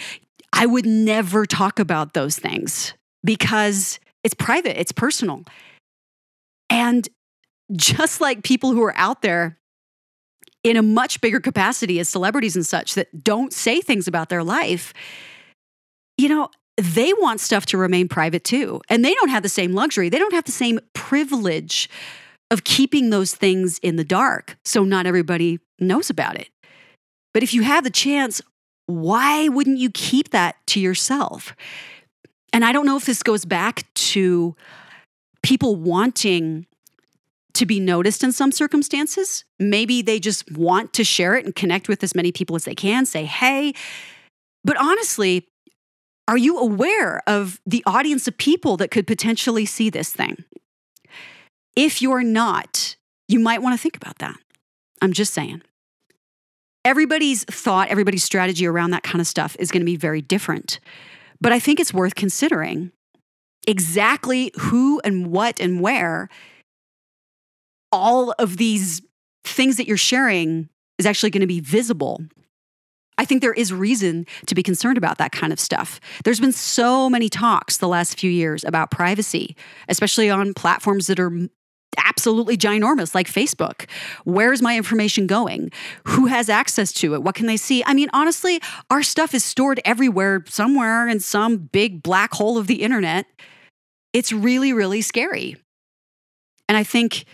I 0.52 0.66
would 0.66 0.86
never 0.86 1.46
talk 1.46 1.80
about 1.80 2.14
those 2.14 2.38
things 2.38 2.94
because 3.24 4.00
it's 4.24 4.34
private, 4.34 4.80
it's 4.80 4.92
personal. 4.92 5.44
And 6.70 7.08
just 7.74 8.22
like 8.22 8.44
people 8.44 8.72
who 8.72 8.84
are 8.84 8.96
out 8.96 9.22
there 9.22 9.58
in 10.64 10.78
a 10.78 10.82
much 10.82 11.22
bigger 11.22 11.40
capacity 11.40 12.00
as 12.00 12.10
celebrities 12.10 12.56
and 12.56 12.66
such 12.66 12.96
that 12.96 13.24
don't 13.24 13.54
say 13.54 13.82
things 13.82 14.08
about 14.08 14.30
their 14.30 14.44
life, 14.44 14.94
you 16.18 16.30
know, 16.30 16.50
they 16.78 17.14
want 17.14 17.40
stuff 17.40 17.66
to 17.68 17.78
remain 17.78 18.08
private 18.08 18.44
too. 18.44 18.82
And 18.90 19.04
they 19.04 19.14
don't 19.14 19.30
have 19.30 19.44
the 19.44 19.50
same 19.50 19.74
luxury. 19.74 20.10
They 20.10 20.20
don't 20.20 20.34
have 20.34 20.46
the 20.46 20.52
same 20.52 20.80
privilege 20.94 21.90
of 22.52 22.64
keeping 22.64 23.10
those 23.10 23.34
things 23.34 23.80
in 23.80 23.96
the 23.96 24.04
dark. 24.04 24.58
So 24.64 24.84
not 24.84 25.06
everybody 25.06 25.60
knows 25.80 26.10
about 26.10 26.36
it. 26.38 26.50
But 27.34 27.44
if 27.44 27.54
you 27.54 27.64
have 27.64 27.84
the 27.84 27.90
chance, 27.90 28.42
why 28.86 29.48
wouldn't 29.48 29.80
you 29.80 29.90
keep 29.92 30.30
that 30.30 30.56
to 30.68 30.80
yourself? 30.80 31.56
And 32.54 32.64
I 32.64 32.72
don't 32.72 32.86
know 32.86 32.96
if 32.98 33.06
this 33.06 33.22
goes 33.22 33.44
back 33.44 33.86
to 33.96 34.56
people 35.48 35.78
wanting 35.78 36.66
to 37.54 37.66
be 37.66 37.80
noticed 37.80 38.22
in 38.22 38.34
some 38.34 38.52
circumstances. 38.52 39.46
Maybe 39.58 40.02
they 40.02 40.20
just 40.20 40.52
want 40.52 40.92
to 40.92 41.06
share 41.06 41.38
it 41.38 41.46
and 41.46 41.56
connect 41.56 41.88
with 41.88 42.04
as 42.04 42.14
many 42.14 42.34
people 42.34 42.58
as 42.58 42.66
they 42.66 42.76
can, 42.76 43.06
say, 43.06 43.24
hey. 43.24 43.74
But 44.66 44.76
honestly, 44.76 45.48
are 46.28 46.38
you 46.38 46.60
aware 46.60 47.24
of 47.28 47.62
the 47.66 47.82
audience 47.86 48.28
of 48.28 48.38
people 48.38 48.76
that 48.76 48.92
could 48.92 49.08
potentially 49.08 49.66
see 49.66 49.90
this 49.90 50.12
thing? 50.12 50.44
If 51.78 52.02
you're 52.02 52.24
not, 52.24 52.98
you 53.30 53.40
might 53.40 53.62
want 53.62 53.74
to 53.74 53.82
think 53.82 53.96
about 53.96 54.18
that. 54.18 54.36
I'm 55.02 55.14
just 55.14 55.34
saying. 55.34 55.62
Everybody's 56.84 57.46
thought, 57.46 57.88
everybody's 57.88 58.26
strategy 58.26 58.68
around 58.68 58.92
that 58.92 59.04
kind 59.04 59.22
of 59.22 59.28
stuff 59.28 59.56
is 59.60 59.72
going 59.72 59.82
to 59.82 59.86
be 59.86 59.96
very 59.96 60.22
different. 60.22 60.82
But 61.40 61.54
I 61.54 61.60
think 61.60 61.80
it's 61.80 61.94
worth 61.94 62.16
considering 62.16 62.92
exactly 63.68 64.52
who 64.60 65.00
and 65.04 65.28
what 65.28 65.60
and 65.60 65.82
where 65.82 66.30
all 67.92 68.32
of 68.40 68.58
these 68.58 69.02
things 69.44 69.78
that 69.78 69.88
you're 69.88 69.98
sharing 69.98 70.70
is 70.98 71.06
actually 71.06 71.30
going 71.30 71.42
to 71.42 71.48
be 71.48 71.60
visible 71.60 72.22
I 73.18 73.26
think 73.26 73.42
there 73.42 73.54
is 73.54 73.74
reason 73.74 74.26
to 74.46 74.56
be 74.56 74.62
concerned 74.62 74.98
about 74.98 75.18
that 75.18 75.32
kind 75.32 75.52
of 75.52 75.60
stuff. 75.60 76.00
There's 76.24 76.40
been 76.40 76.52
so 76.52 77.10
many 77.10 77.30
talks 77.30 77.78
the 77.78 77.88
last 77.88 78.20
few 78.20 78.30
years 78.30 78.64
about 78.64 78.92
privacy, 78.92 79.56
especially 79.90 80.30
on 80.30 80.54
platforms 80.54 81.08
that 81.08 81.20
are 81.20 81.32
absolutely 81.98 82.56
ginormous 82.58 83.16
like 83.16 83.28
Facebook. 83.28 83.90
Where's 84.24 84.62
my 84.62 84.78
information 84.78 85.26
going? 85.26 85.72
Who 86.06 86.28
has 86.28 86.48
access 86.48 86.94
to 86.94 87.16
it? 87.16 87.24
What 87.24 87.34
can 87.34 87.48
they 87.48 87.58
see? 87.58 87.84
I 87.86 87.96
mean, 87.96 88.10
honestly, 88.14 88.62
our 88.92 89.02
stuff 89.02 89.34
is 89.34 89.44
stored 89.44 89.82
everywhere, 89.84 90.44
somewhere 90.48 91.08
in 91.08 91.20
some 91.20 91.58
big 91.58 92.04
black 92.04 92.34
hole 92.36 92.58
of 92.58 92.68
the 92.68 92.84
internet. 92.84 93.26
It's 94.14 94.32
really, 94.32 94.74
really 94.74 95.02
scary. 95.02 95.58
And 96.68 96.78
I 96.78 96.84
think 96.84 97.26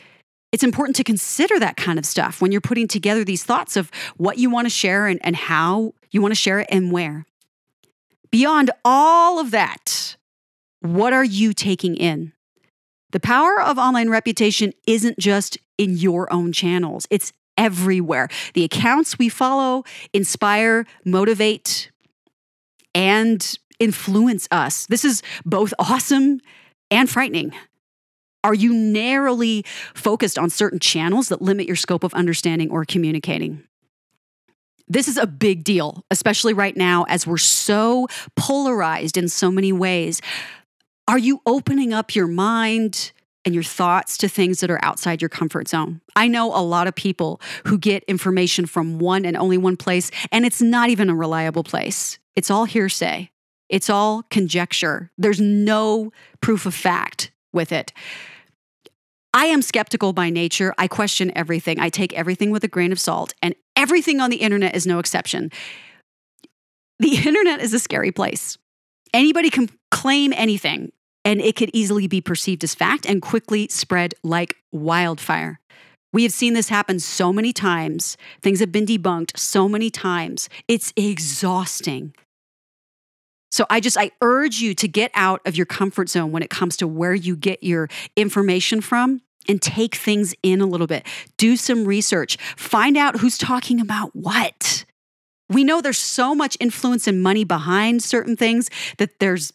it's 0.52 0.64
important 0.64 0.96
to 0.98 1.04
consider 1.04 1.60
that 1.60 1.78
kind 1.78 1.98
of 1.98 2.06
stuff 2.06 2.42
when 2.42 2.52
you're 2.52 2.62
putting 2.62 2.88
together 2.88 3.24
these 3.24 3.44
thoughts 3.44 3.76
of 3.76 3.90
what 4.18 4.38
you 4.38 4.50
want 4.50 4.66
to 4.66 4.70
share 4.70 5.08
and, 5.08 5.20
and 5.24 5.36
how 5.36 5.94
you 6.12 6.22
want 6.22 6.32
to 6.32 6.40
share 6.40 6.60
it 6.60 6.68
and 6.70 6.92
where. 6.92 7.26
Beyond 8.32 8.72
all 8.86 9.40
of 9.40 9.52
that, 9.52 10.16
what 10.82 11.14
are 11.14 11.24
you 11.24 11.54
taking 11.54 11.96
in? 11.96 12.34
The 13.12 13.20
power 13.20 13.60
of 13.60 13.78
online 13.78 14.10
reputation 14.10 14.74
isn't 14.86 15.18
just 15.18 15.58
in 15.78 15.98
your 15.98 16.32
own 16.32 16.52
channels, 16.52 17.08
it's 17.10 17.34
everywhere. 17.58 18.28
The 18.54 18.64
accounts 18.64 19.18
we 19.18 19.30
follow 19.30 19.84
inspire, 20.14 20.86
motivate, 21.06 21.92
and 22.94 23.58
influence 23.80 24.48
us. 24.52 24.86
This 24.86 25.06
is 25.06 25.22
both 25.46 25.74
awesome 25.80 26.42
and 26.94 27.10
frightening. 27.10 27.52
Are 28.44 28.54
you 28.54 28.74
narrowly 28.74 29.66
focused 29.94 30.38
on 30.38 30.50
certain 30.50 30.80
channels 30.80 31.30
that 31.30 31.42
limit 31.42 31.66
your 31.66 31.76
scope 31.76 32.04
of 32.04 32.14
understanding 32.14 32.70
or 32.70 32.86
communicating? 32.86 33.64
This 34.88 35.08
is 35.08 35.18
a 35.18 35.26
big 35.26 35.64
deal, 35.64 36.06
especially 36.12 36.54
right 36.54 36.76
now 36.76 37.06
as 37.08 37.26
we're 37.26 37.38
so 37.38 38.08
polarized 38.36 39.18
in 39.18 39.30
so 39.30 39.50
many 39.50 39.72
ways. 39.72 40.22
Are 41.08 41.18
you 41.18 41.42
opening 41.46 41.94
up 41.94 42.16
your 42.16 42.28
mind 42.28 43.12
and 43.46 43.54
your 43.54 43.64
thoughts 43.64 44.18
to 44.18 44.30
things 44.30 44.60
that 44.60 44.70
are 44.70 44.80
outside 44.84 45.22
your 45.22 45.30
comfort 45.30 45.70
zone? 45.70 46.02
I 46.16 46.28
know 46.28 46.54
a 46.54 46.62
lot 46.62 46.88
of 46.88 46.96
people 46.96 47.42
who 47.66 47.78
get 47.78 48.04
information 48.06 48.66
from 48.66 49.00
one 49.00 49.26
and 49.26 49.38
only 49.38 49.58
one 49.58 49.78
place, 49.78 50.12
and 50.32 50.46
it's 50.46 50.62
not 50.62 50.90
even 50.90 51.10
a 51.10 51.16
reliable 51.16 51.64
place. 51.64 52.20
It's 52.36 52.52
all 52.52 52.66
hearsay. 52.66 53.32
It's 53.70 53.90
all 53.90 54.24
conjecture. 54.30 55.12
There's 55.18 55.42
no 55.42 56.12
proof 56.42 56.66
of 56.66 56.76
fact 56.76 57.32
with 57.52 57.72
it. 57.72 57.94
I 59.34 59.46
am 59.46 59.62
skeptical 59.64 60.14
by 60.14 60.30
nature. 60.30 60.76
I 60.78 60.88
question 60.88 61.32
everything. 61.36 61.80
I 61.80 61.90
take 61.90 62.14
everything 62.14 62.52
with 62.52 62.64
a 62.64 62.68
grain 62.68 62.92
of 62.92 63.00
salt, 63.00 63.34
and 63.42 63.56
everything 63.76 64.20
on 64.20 64.30
the 64.30 64.38
internet 64.38 64.76
is 64.76 64.86
no 64.86 65.00
exception. 65.00 65.52
The 67.00 67.16
internet 67.26 67.60
is 67.60 67.74
a 67.74 67.80
scary 67.80 68.12
place. 68.12 68.58
Anybody 69.14 69.50
can 69.50 69.70
claim 69.92 70.34
anything, 70.36 70.92
and 71.26 71.42
it 71.42 71.56
could 71.56 71.72
easily 71.74 72.08
be 72.08 72.22
perceived 72.22 72.64
as 72.64 72.76
fact 72.76 73.08
and 73.08 73.22
quickly 73.22 73.68
spread 73.70 74.14
like 74.24 74.58
wildfire. 74.72 75.60
We 76.12 76.24
have 76.24 76.32
seen 76.32 76.54
this 76.54 76.70
happen 76.70 77.00
so 77.00 77.34
many 77.34 77.52
times. 77.52 78.18
Things 78.42 78.60
have 78.60 78.72
been 78.72 78.86
debunked 78.86 79.38
so 79.38 79.68
many 79.68 79.90
times. 79.90 80.48
It's 80.68 80.94
exhausting. 80.96 82.14
So 83.54 83.68
I 83.70 83.82
just 83.82 83.98
I 84.00 84.10
urge 84.20 84.62
you 84.62 84.74
to 84.74 84.88
get 84.88 85.12
out 85.14 85.40
of 85.46 85.56
your 85.56 85.68
comfort 85.68 86.10
zone 86.10 86.32
when 86.32 86.42
it 86.42 86.50
comes 86.50 86.76
to 86.78 86.88
where 86.88 87.14
you 87.14 87.36
get 87.36 87.64
your 87.64 87.88
information 88.16 88.82
from 88.82 89.22
and 89.48 89.62
take 89.62 89.94
things 89.94 90.34
in 90.42 90.60
a 90.60 90.66
little 90.66 90.88
bit. 90.88 91.06
Do 91.38 91.56
some 91.56 91.86
research. 91.86 92.38
Find 92.58 92.98
out 92.98 93.20
who's 93.20 93.38
talking 93.38 93.80
about 93.80 94.16
what. 94.16 94.86
We 95.50 95.64
know 95.64 95.82
there's 95.82 96.00
so 96.00 96.34
much 96.34 96.58
influence 96.60 97.06
and 97.06 97.22
money 97.22 97.44
behind 97.44 98.02
certain 98.02 98.36
things 98.36 98.72
that 98.98 99.20
there's 99.20 99.54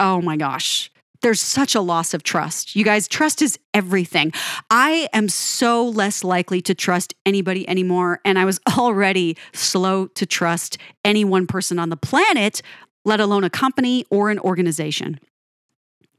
oh 0.00 0.22
my 0.22 0.38
gosh. 0.38 0.90
There's 1.20 1.40
such 1.40 1.74
a 1.74 1.80
loss 1.80 2.14
of 2.14 2.22
trust. 2.22 2.76
You 2.76 2.84
guys, 2.84 3.08
trust 3.08 3.42
is 3.42 3.58
everything. 3.74 4.32
I 4.70 5.08
am 5.12 5.28
so 5.28 5.86
less 5.86 6.22
likely 6.22 6.60
to 6.62 6.74
trust 6.74 7.14
anybody 7.24 7.68
anymore. 7.68 8.20
And 8.24 8.38
I 8.38 8.44
was 8.44 8.60
already 8.78 9.36
slow 9.52 10.06
to 10.08 10.24
trust 10.24 10.78
any 11.04 11.24
one 11.24 11.46
person 11.46 11.78
on 11.78 11.90
the 11.90 11.96
planet 11.96 12.62
let 13.06 13.20
alone 13.20 13.44
a 13.44 13.50
company 13.50 14.04
or 14.10 14.30
an 14.30 14.38
organization. 14.40 15.18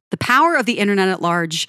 The 0.09 0.17
power 0.17 0.55
of 0.55 0.65
the 0.65 0.79
internet 0.79 1.09
at 1.09 1.21
large 1.21 1.67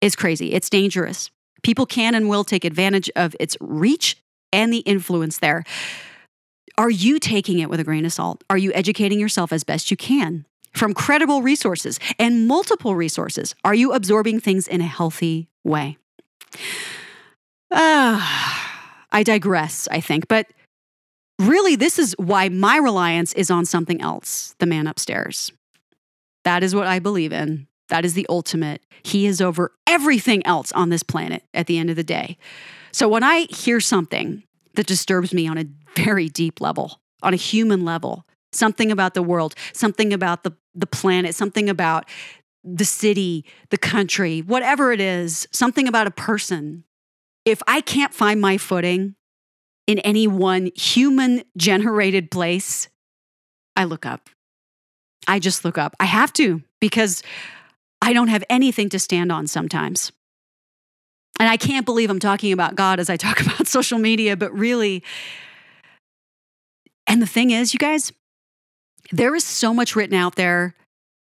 is 0.00 0.16
crazy. 0.16 0.52
It's 0.52 0.68
dangerous. 0.68 1.30
People 1.62 1.86
can 1.86 2.14
and 2.14 2.28
will 2.28 2.44
take 2.44 2.64
advantage 2.64 3.08
of 3.16 3.34
its 3.40 3.56
reach 3.60 4.16
and 4.52 4.72
the 4.72 4.78
influence 4.78 5.38
there. 5.38 5.64
Are 6.76 6.90
you 6.90 7.18
taking 7.18 7.60
it 7.60 7.70
with 7.70 7.80
a 7.80 7.84
grain 7.84 8.04
of 8.04 8.12
salt? 8.12 8.44
Are 8.50 8.58
you 8.58 8.72
educating 8.74 9.20
yourself 9.20 9.52
as 9.52 9.64
best 9.64 9.90
you 9.90 9.96
can 9.96 10.44
from 10.74 10.92
credible 10.92 11.42
resources 11.42 11.98
and 12.18 12.46
multiple 12.46 12.94
resources? 12.94 13.54
Are 13.64 13.74
you 13.74 13.92
absorbing 13.92 14.40
things 14.40 14.66
in 14.66 14.80
a 14.80 14.86
healthy 14.86 15.48
way? 15.64 15.98
Ah, 17.72 19.04
I 19.12 19.22
digress, 19.22 19.88
I 19.90 20.00
think, 20.00 20.28
but 20.28 20.46
really, 21.38 21.76
this 21.76 21.98
is 21.98 22.14
why 22.18 22.48
my 22.48 22.76
reliance 22.76 23.32
is 23.34 23.50
on 23.50 23.64
something 23.64 24.00
else 24.00 24.54
the 24.58 24.66
man 24.66 24.86
upstairs. 24.86 25.52
That 26.44 26.62
is 26.62 26.74
what 26.74 26.86
I 26.86 26.98
believe 26.98 27.32
in. 27.32 27.66
That 27.88 28.04
is 28.04 28.14
the 28.14 28.26
ultimate. 28.28 28.82
He 29.02 29.26
is 29.26 29.40
over 29.40 29.72
everything 29.86 30.44
else 30.46 30.72
on 30.72 30.90
this 30.90 31.02
planet 31.02 31.42
at 31.54 31.66
the 31.66 31.78
end 31.78 31.90
of 31.90 31.96
the 31.96 32.04
day. 32.04 32.36
So 32.92 33.08
when 33.08 33.22
I 33.22 33.46
hear 33.50 33.80
something 33.80 34.42
that 34.74 34.86
disturbs 34.86 35.32
me 35.32 35.46
on 35.46 35.58
a 35.58 35.66
very 35.96 36.28
deep 36.28 36.60
level, 36.60 37.00
on 37.22 37.32
a 37.32 37.36
human 37.36 37.84
level, 37.84 38.24
something 38.52 38.90
about 38.90 39.14
the 39.14 39.22
world, 39.22 39.54
something 39.72 40.12
about 40.12 40.42
the, 40.42 40.52
the 40.74 40.86
planet, 40.86 41.34
something 41.34 41.68
about 41.68 42.08
the 42.64 42.84
city, 42.84 43.44
the 43.70 43.78
country, 43.78 44.40
whatever 44.40 44.92
it 44.92 45.00
is, 45.00 45.46
something 45.52 45.88
about 45.88 46.06
a 46.06 46.10
person, 46.10 46.84
if 47.44 47.62
I 47.66 47.80
can't 47.80 48.12
find 48.12 48.40
my 48.40 48.58
footing, 48.58 49.14
in 49.88 49.98
any 50.00 50.26
one 50.26 50.70
human 50.76 51.42
generated 51.56 52.30
place, 52.30 52.88
I 53.74 53.84
look 53.84 54.04
up. 54.04 54.28
I 55.26 55.38
just 55.38 55.64
look 55.64 55.78
up. 55.78 55.96
I 55.98 56.04
have 56.04 56.32
to 56.34 56.62
because 56.78 57.22
I 58.02 58.12
don't 58.12 58.28
have 58.28 58.44
anything 58.50 58.90
to 58.90 58.98
stand 58.98 59.32
on 59.32 59.46
sometimes. 59.46 60.12
And 61.40 61.48
I 61.48 61.56
can't 61.56 61.86
believe 61.86 62.10
I'm 62.10 62.18
talking 62.18 62.52
about 62.52 62.76
God 62.76 63.00
as 63.00 63.08
I 63.08 63.16
talk 63.16 63.40
about 63.44 63.66
social 63.66 63.98
media, 63.98 64.36
but 64.36 64.52
really, 64.52 65.02
and 67.06 67.22
the 67.22 67.26
thing 67.26 67.50
is, 67.50 67.72
you 67.72 67.78
guys, 67.78 68.12
there 69.10 69.34
is 69.34 69.44
so 69.44 69.72
much 69.72 69.96
written 69.96 70.16
out 70.16 70.36
there 70.36 70.74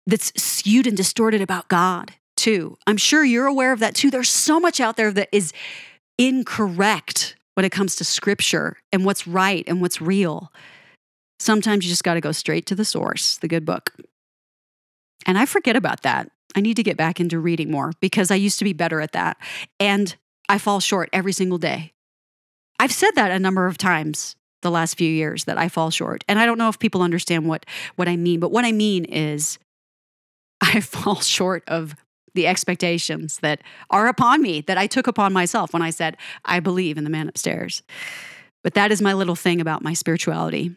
that's 0.06 0.30
skewed 0.40 0.86
and 0.86 0.96
distorted 0.96 1.40
about 1.40 1.68
God, 1.68 2.12
too. 2.36 2.76
I'm 2.86 2.98
sure 2.98 3.24
you're 3.24 3.46
aware 3.46 3.72
of 3.72 3.78
that 3.80 3.94
too. 3.94 4.10
There's 4.10 4.28
so 4.28 4.60
much 4.60 4.78
out 4.78 4.98
there 4.98 5.10
that 5.12 5.30
is 5.32 5.54
incorrect 6.18 7.36
when 7.54 7.64
it 7.64 7.72
comes 7.72 7.96
to 7.96 8.04
scripture 8.04 8.78
and 8.92 9.04
what's 9.04 9.26
right 9.26 9.64
and 9.66 9.80
what's 9.80 10.00
real. 10.00 10.52
Sometimes 11.38 11.84
you 11.84 11.90
just 11.90 12.04
got 12.04 12.14
to 12.14 12.20
go 12.20 12.32
straight 12.32 12.66
to 12.66 12.74
the 12.74 12.84
source, 12.84 13.36
the 13.38 13.48
good 13.48 13.64
book. 13.64 13.94
And 15.26 15.38
I 15.38 15.46
forget 15.46 15.76
about 15.76 16.02
that. 16.02 16.30
I 16.54 16.60
need 16.60 16.76
to 16.76 16.82
get 16.82 16.96
back 16.96 17.20
into 17.20 17.38
reading 17.38 17.70
more 17.70 17.92
because 18.00 18.30
I 18.30 18.34
used 18.36 18.58
to 18.58 18.64
be 18.64 18.72
better 18.72 19.00
at 19.00 19.12
that. 19.12 19.36
And 19.80 20.14
I 20.48 20.58
fall 20.58 20.80
short 20.80 21.08
every 21.12 21.32
single 21.32 21.58
day. 21.58 21.92
I've 22.78 22.92
said 22.92 23.12
that 23.14 23.30
a 23.30 23.38
number 23.38 23.66
of 23.66 23.78
times 23.78 24.36
the 24.62 24.70
last 24.70 24.96
few 24.96 25.10
years 25.10 25.44
that 25.44 25.58
I 25.58 25.68
fall 25.68 25.90
short. 25.90 26.24
And 26.28 26.38
I 26.38 26.46
don't 26.46 26.58
know 26.58 26.68
if 26.68 26.78
people 26.78 27.02
understand 27.02 27.48
what, 27.48 27.66
what 27.96 28.08
I 28.08 28.16
mean, 28.16 28.40
but 28.40 28.52
what 28.52 28.64
I 28.64 28.72
mean 28.72 29.04
is 29.04 29.58
I 30.60 30.80
fall 30.80 31.20
short 31.20 31.64
of 31.66 31.94
the 32.34 32.46
expectations 32.46 33.38
that 33.38 33.60
are 33.90 34.06
upon 34.06 34.42
me 34.42 34.60
that 34.62 34.78
I 34.78 34.86
took 34.86 35.06
upon 35.06 35.32
myself 35.32 35.72
when 35.72 35.82
I 35.82 35.90
said, 35.90 36.16
I 36.44 36.60
believe 36.60 36.98
in 36.98 37.04
the 37.04 37.10
man 37.10 37.28
upstairs. 37.28 37.82
But 38.64 38.74
that 38.74 38.92
is 38.92 39.02
my 39.02 39.12
little 39.12 39.34
thing 39.34 39.60
about 39.60 39.82
my 39.82 39.92
spirituality, 39.92 40.74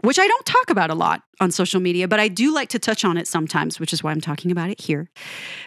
which 0.00 0.18
I 0.18 0.26
don't 0.26 0.46
talk 0.46 0.70
about 0.70 0.90
a 0.90 0.94
lot 0.94 1.22
on 1.40 1.50
social 1.50 1.80
media, 1.80 2.08
but 2.08 2.20
I 2.20 2.28
do 2.28 2.54
like 2.54 2.68
to 2.70 2.78
touch 2.78 3.04
on 3.04 3.16
it 3.16 3.26
sometimes, 3.26 3.80
which 3.80 3.92
is 3.92 4.02
why 4.02 4.12
I'm 4.12 4.20
talking 4.20 4.50
about 4.50 4.70
it 4.70 4.80
here. 4.80 5.10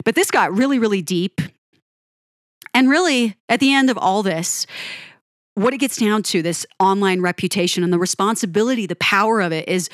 But 0.03 0.15
this 0.15 0.31
got 0.31 0.55
really, 0.55 0.79
really 0.79 1.01
deep. 1.01 1.41
And 2.73 2.89
really, 2.89 3.37
at 3.47 3.59
the 3.59 3.73
end 3.73 3.89
of 3.89 3.97
all 3.97 4.23
this, 4.23 4.65
what 5.53 5.73
it 5.73 5.77
gets 5.77 5.95
down 5.95 6.23
to 6.23 6.41
this 6.41 6.65
online 6.79 7.21
reputation 7.21 7.83
and 7.83 7.93
the 7.93 7.99
responsibility, 7.99 8.85
the 8.85 8.97
power 8.97 9.39
of 9.39 9.53
it 9.53 9.67
is 9.69 9.89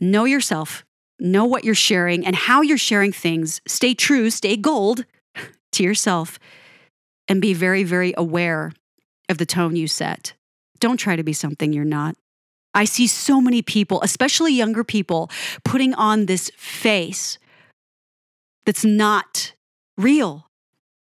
know 0.00 0.24
yourself, 0.24 0.84
know 1.22 1.44
what 1.44 1.64
you're 1.64 1.74
sharing 1.74 2.26
and 2.26 2.34
how 2.34 2.60
you're 2.60 2.76
sharing 2.76 3.12
things. 3.12 3.60
Stay 3.66 3.94
true, 3.94 4.30
stay 4.30 4.56
gold 4.56 5.04
to 5.72 5.82
yourself, 5.82 6.38
and 7.28 7.40
be 7.40 7.54
very, 7.54 7.84
very 7.84 8.12
aware 8.16 8.72
of 9.28 9.38
the 9.38 9.46
tone 9.46 9.76
you 9.76 9.86
set. 9.86 10.34
Don't 10.80 10.96
try 10.96 11.16
to 11.16 11.22
be 11.22 11.32
something 11.32 11.72
you're 11.72 11.84
not. 11.84 12.16
I 12.74 12.84
see 12.84 13.06
so 13.06 13.40
many 13.40 13.62
people, 13.62 14.00
especially 14.02 14.52
younger 14.52 14.82
people, 14.82 15.30
putting 15.64 15.94
on 15.94 16.26
this 16.26 16.50
face 16.56 17.38
that's 18.64 18.84
not 18.84 19.52
real. 19.98 20.46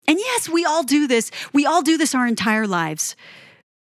And 0.07 0.19
yes, 0.19 0.49
we 0.49 0.65
all 0.65 0.83
do 0.83 1.07
this. 1.07 1.31
We 1.53 1.65
all 1.65 1.81
do 1.81 1.97
this 1.97 2.13
our 2.13 2.27
entire 2.27 2.67
lives. 2.67 3.15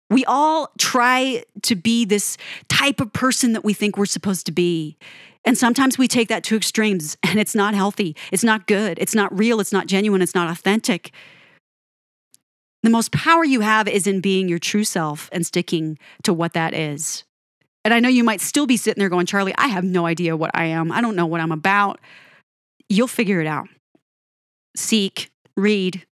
We 0.10 0.25
all 0.25 0.69
try 0.77 1.45
to 1.62 1.75
be 1.75 2.03
this 2.03 2.38
type 2.67 2.99
of 2.99 3.13
person 3.13 3.53
that 3.53 3.63
we 3.63 3.73
think 3.73 3.97
we're 3.97 4.05
supposed 4.05 4.45
to 4.47 4.51
be. 4.51 4.97
And 5.43 5.58
sometimes 5.58 5.97
we 5.97 6.08
take 6.08 6.27
that 6.27 6.43
to 6.45 6.56
extremes 6.56 7.17
and 7.23 7.39
it's 7.39 7.56
not 7.56 7.73
healthy. 7.73 8.15
It's 8.32 8.43
not 8.43 8.67
good. 8.67 8.99
It's 8.99 9.15
not 9.15 9.38
real. 9.38 9.60
It's 9.60 9.73
not 9.73 9.88
genuine. 9.88 10.21
It's 10.21 10.36
not 10.36 10.49
authentic. 10.49 11.12
The 12.84 12.89
most 12.89 13.12
power 13.12 13.43
you 13.43 13.62
have 13.62 13.88
is 13.88 14.08
in 14.08 14.21
being 14.21 14.49
your 14.49 14.60
true 14.60 14.84
self 14.84 15.30
and 15.32 15.45
sticking 15.45 15.99
to 16.23 16.34
what 16.34 16.54
that 16.54 16.73
is. 16.73 17.23
And 17.84 17.93
I 17.93 17.99
know 17.99 18.10
you 18.10 18.23
might 18.23 18.41
still 18.41 18.67
be 18.67 18.77
sitting 18.77 18.99
there 18.99 19.10
going, 19.10 19.25
Charlie, 19.25 19.56
I 19.58 19.67
have 19.67 19.84
no 19.84 20.06
idea 20.06 20.36
what 20.36 20.51
I 20.54 20.65
am. 20.65 20.91
I 20.91 21.01
don't 21.01 21.15
know 21.15 21.25
what 21.25 21.41
I'm 21.41 21.51
about. 21.51 21.99
You'll 22.89 23.08
figure 23.08 23.41
it 23.41 23.47
out. 23.47 23.67
Seek, 24.75 25.32
read. 25.56 26.06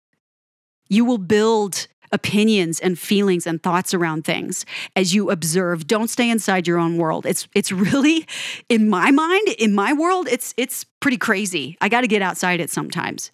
You 0.88 1.04
will 1.04 1.18
build 1.18 1.86
opinions 2.12 2.80
and 2.80 2.98
feelings 2.98 3.46
and 3.46 3.62
thoughts 3.62 3.94
around 3.94 4.24
things 4.24 4.64
as 4.96 5.14
you 5.14 5.30
observe. 5.30 5.86
Don't 5.86 6.08
stay 6.08 6.30
inside 6.30 6.66
your 6.66 6.78
own 6.78 6.96
world. 6.96 7.26
It's 7.26 7.48
it's 7.54 7.72
really 7.72 8.26
in 8.68 8.88
my 8.88 9.10
mind 9.10 9.48
in 9.58 9.74
my 9.74 9.92
world 9.92 10.28
it's 10.28 10.54
it's 10.56 10.84
pretty 11.00 11.18
crazy. 11.18 11.76
I 11.80 11.88
got 11.88 12.02
to 12.02 12.08
get 12.08 12.22
outside 12.22 12.60
it 12.60 12.70
sometimes 12.70 13.30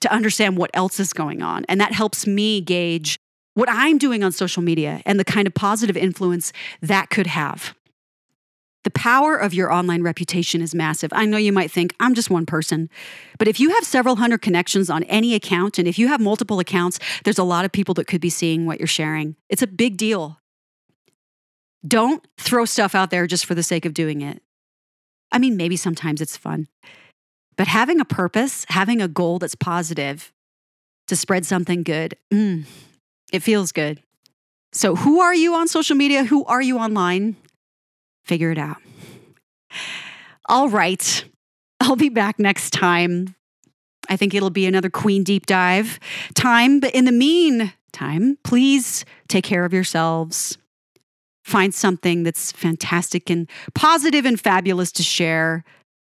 to 0.00 0.12
understand 0.12 0.56
what 0.56 0.70
else 0.74 1.00
is 1.00 1.12
going 1.12 1.42
on. 1.42 1.64
And 1.68 1.80
that 1.80 1.92
helps 1.92 2.26
me 2.26 2.60
gauge 2.60 3.18
what 3.54 3.68
i'm 3.68 3.98
doing 3.98 4.22
on 4.22 4.30
social 4.30 4.62
media 4.62 5.02
and 5.04 5.18
the 5.18 5.24
kind 5.24 5.48
of 5.48 5.52
positive 5.52 5.96
influence 5.96 6.52
that 6.80 7.10
could 7.10 7.26
have 7.26 7.74
the 8.88 8.92
power 8.92 9.36
of 9.36 9.52
your 9.52 9.70
online 9.70 10.02
reputation 10.02 10.62
is 10.62 10.74
massive. 10.74 11.12
I 11.12 11.26
know 11.26 11.36
you 11.36 11.52
might 11.52 11.70
think, 11.70 11.94
I'm 12.00 12.14
just 12.14 12.30
one 12.30 12.46
person. 12.46 12.88
But 13.36 13.46
if 13.46 13.60
you 13.60 13.68
have 13.74 13.84
several 13.84 14.16
hundred 14.16 14.40
connections 14.40 14.88
on 14.88 15.02
any 15.02 15.34
account, 15.34 15.78
and 15.78 15.86
if 15.86 15.98
you 15.98 16.08
have 16.08 16.22
multiple 16.22 16.58
accounts, 16.58 16.98
there's 17.22 17.36
a 17.36 17.44
lot 17.44 17.66
of 17.66 17.70
people 17.70 17.92
that 17.96 18.06
could 18.06 18.22
be 18.22 18.30
seeing 18.30 18.64
what 18.64 18.80
you're 18.80 18.86
sharing. 18.86 19.36
It's 19.50 19.60
a 19.60 19.66
big 19.66 19.98
deal. 19.98 20.40
Don't 21.86 22.26
throw 22.38 22.64
stuff 22.64 22.94
out 22.94 23.10
there 23.10 23.26
just 23.26 23.44
for 23.44 23.54
the 23.54 23.62
sake 23.62 23.84
of 23.84 23.92
doing 23.92 24.22
it. 24.22 24.40
I 25.30 25.38
mean, 25.38 25.58
maybe 25.58 25.76
sometimes 25.76 26.22
it's 26.22 26.38
fun. 26.38 26.66
But 27.58 27.66
having 27.66 28.00
a 28.00 28.06
purpose, 28.06 28.64
having 28.70 29.02
a 29.02 29.08
goal 29.08 29.38
that's 29.38 29.54
positive 29.54 30.32
to 31.08 31.14
spread 31.14 31.44
something 31.44 31.82
good, 31.82 32.16
mm, 32.32 32.64
it 33.34 33.40
feels 33.40 33.70
good. 33.70 34.00
So, 34.72 34.96
who 34.96 35.20
are 35.20 35.34
you 35.34 35.54
on 35.56 35.68
social 35.68 35.94
media? 35.94 36.24
Who 36.24 36.46
are 36.46 36.62
you 36.62 36.78
online? 36.78 37.36
Figure 38.28 38.52
it 38.52 38.58
out. 38.58 38.76
All 40.48 40.68
right. 40.68 41.24
I'll 41.80 41.96
be 41.96 42.10
back 42.10 42.38
next 42.38 42.70
time. 42.70 43.34
I 44.08 44.16
think 44.16 44.34
it'll 44.34 44.50
be 44.50 44.66
another 44.66 44.90
Queen 44.90 45.24
deep 45.24 45.46
dive 45.46 45.98
time. 46.34 46.80
But 46.80 46.94
in 46.94 47.04
the 47.04 47.12
meantime, 47.12 48.38
please 48.44 49.04
take 49.28 49.44
care 49.44 49.64
of 49.64 49.72
yourselves. 49.72 50.58
Find 51.44 51.74
something 51.74 52.22
that's 52.22 52.52
fantastic 52.52 53.30
and 53.30 53.48
positive 53.74 54.26
and 54.26 54.38
fabulous 54.38 54.92
to 54.92 55.02
share. 55.02 55.64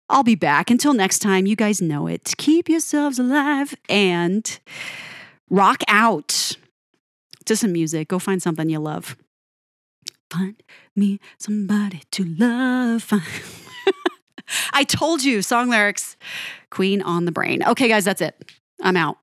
I'll 0.10 0.24
be 0.24 0.36
back. 0.36 0.69
Until 0.69 0.93
next 0.93 1.19
time, 1.19 1.45
you 1.45 1.56
guys 1.56 1.82
know 1.82 2.08
it. 2.08 2.34
Keep 2.38 2.67
yourselves 2.67 3.17
alive 3.17 3.74
and 3.88 4.60
rock 5.50 5.84
out 5.88 6.58
to 7.45 7.56
some 7.56 7.71
music. 7.71 8.10
Go 8.10 8.19
find 8.19 8.41
something 8.41 8.69
you 8.69 8.80
love. 8.80 9.15
Find 10.31 10.63
me 10.95 11.19
somebody 11.37 12.03
to 12.11 12.23
love. 12.23 13.11
I 14.73 14.85
told 14.85 15.23
you, 15.23 15.41
song 15.41 15.69
lyrics, 15.69 16.15
queen 16.69 17.01
on 17.01 17.25
the 17.25 17.33
brain. 17.33 17.63
Okay, 17.67 17.89
guys, 17.89 18.05
that's 18.05 18.21
it. 18.21 18.49
I'm 18.81 18.95
out. 18.95 19.17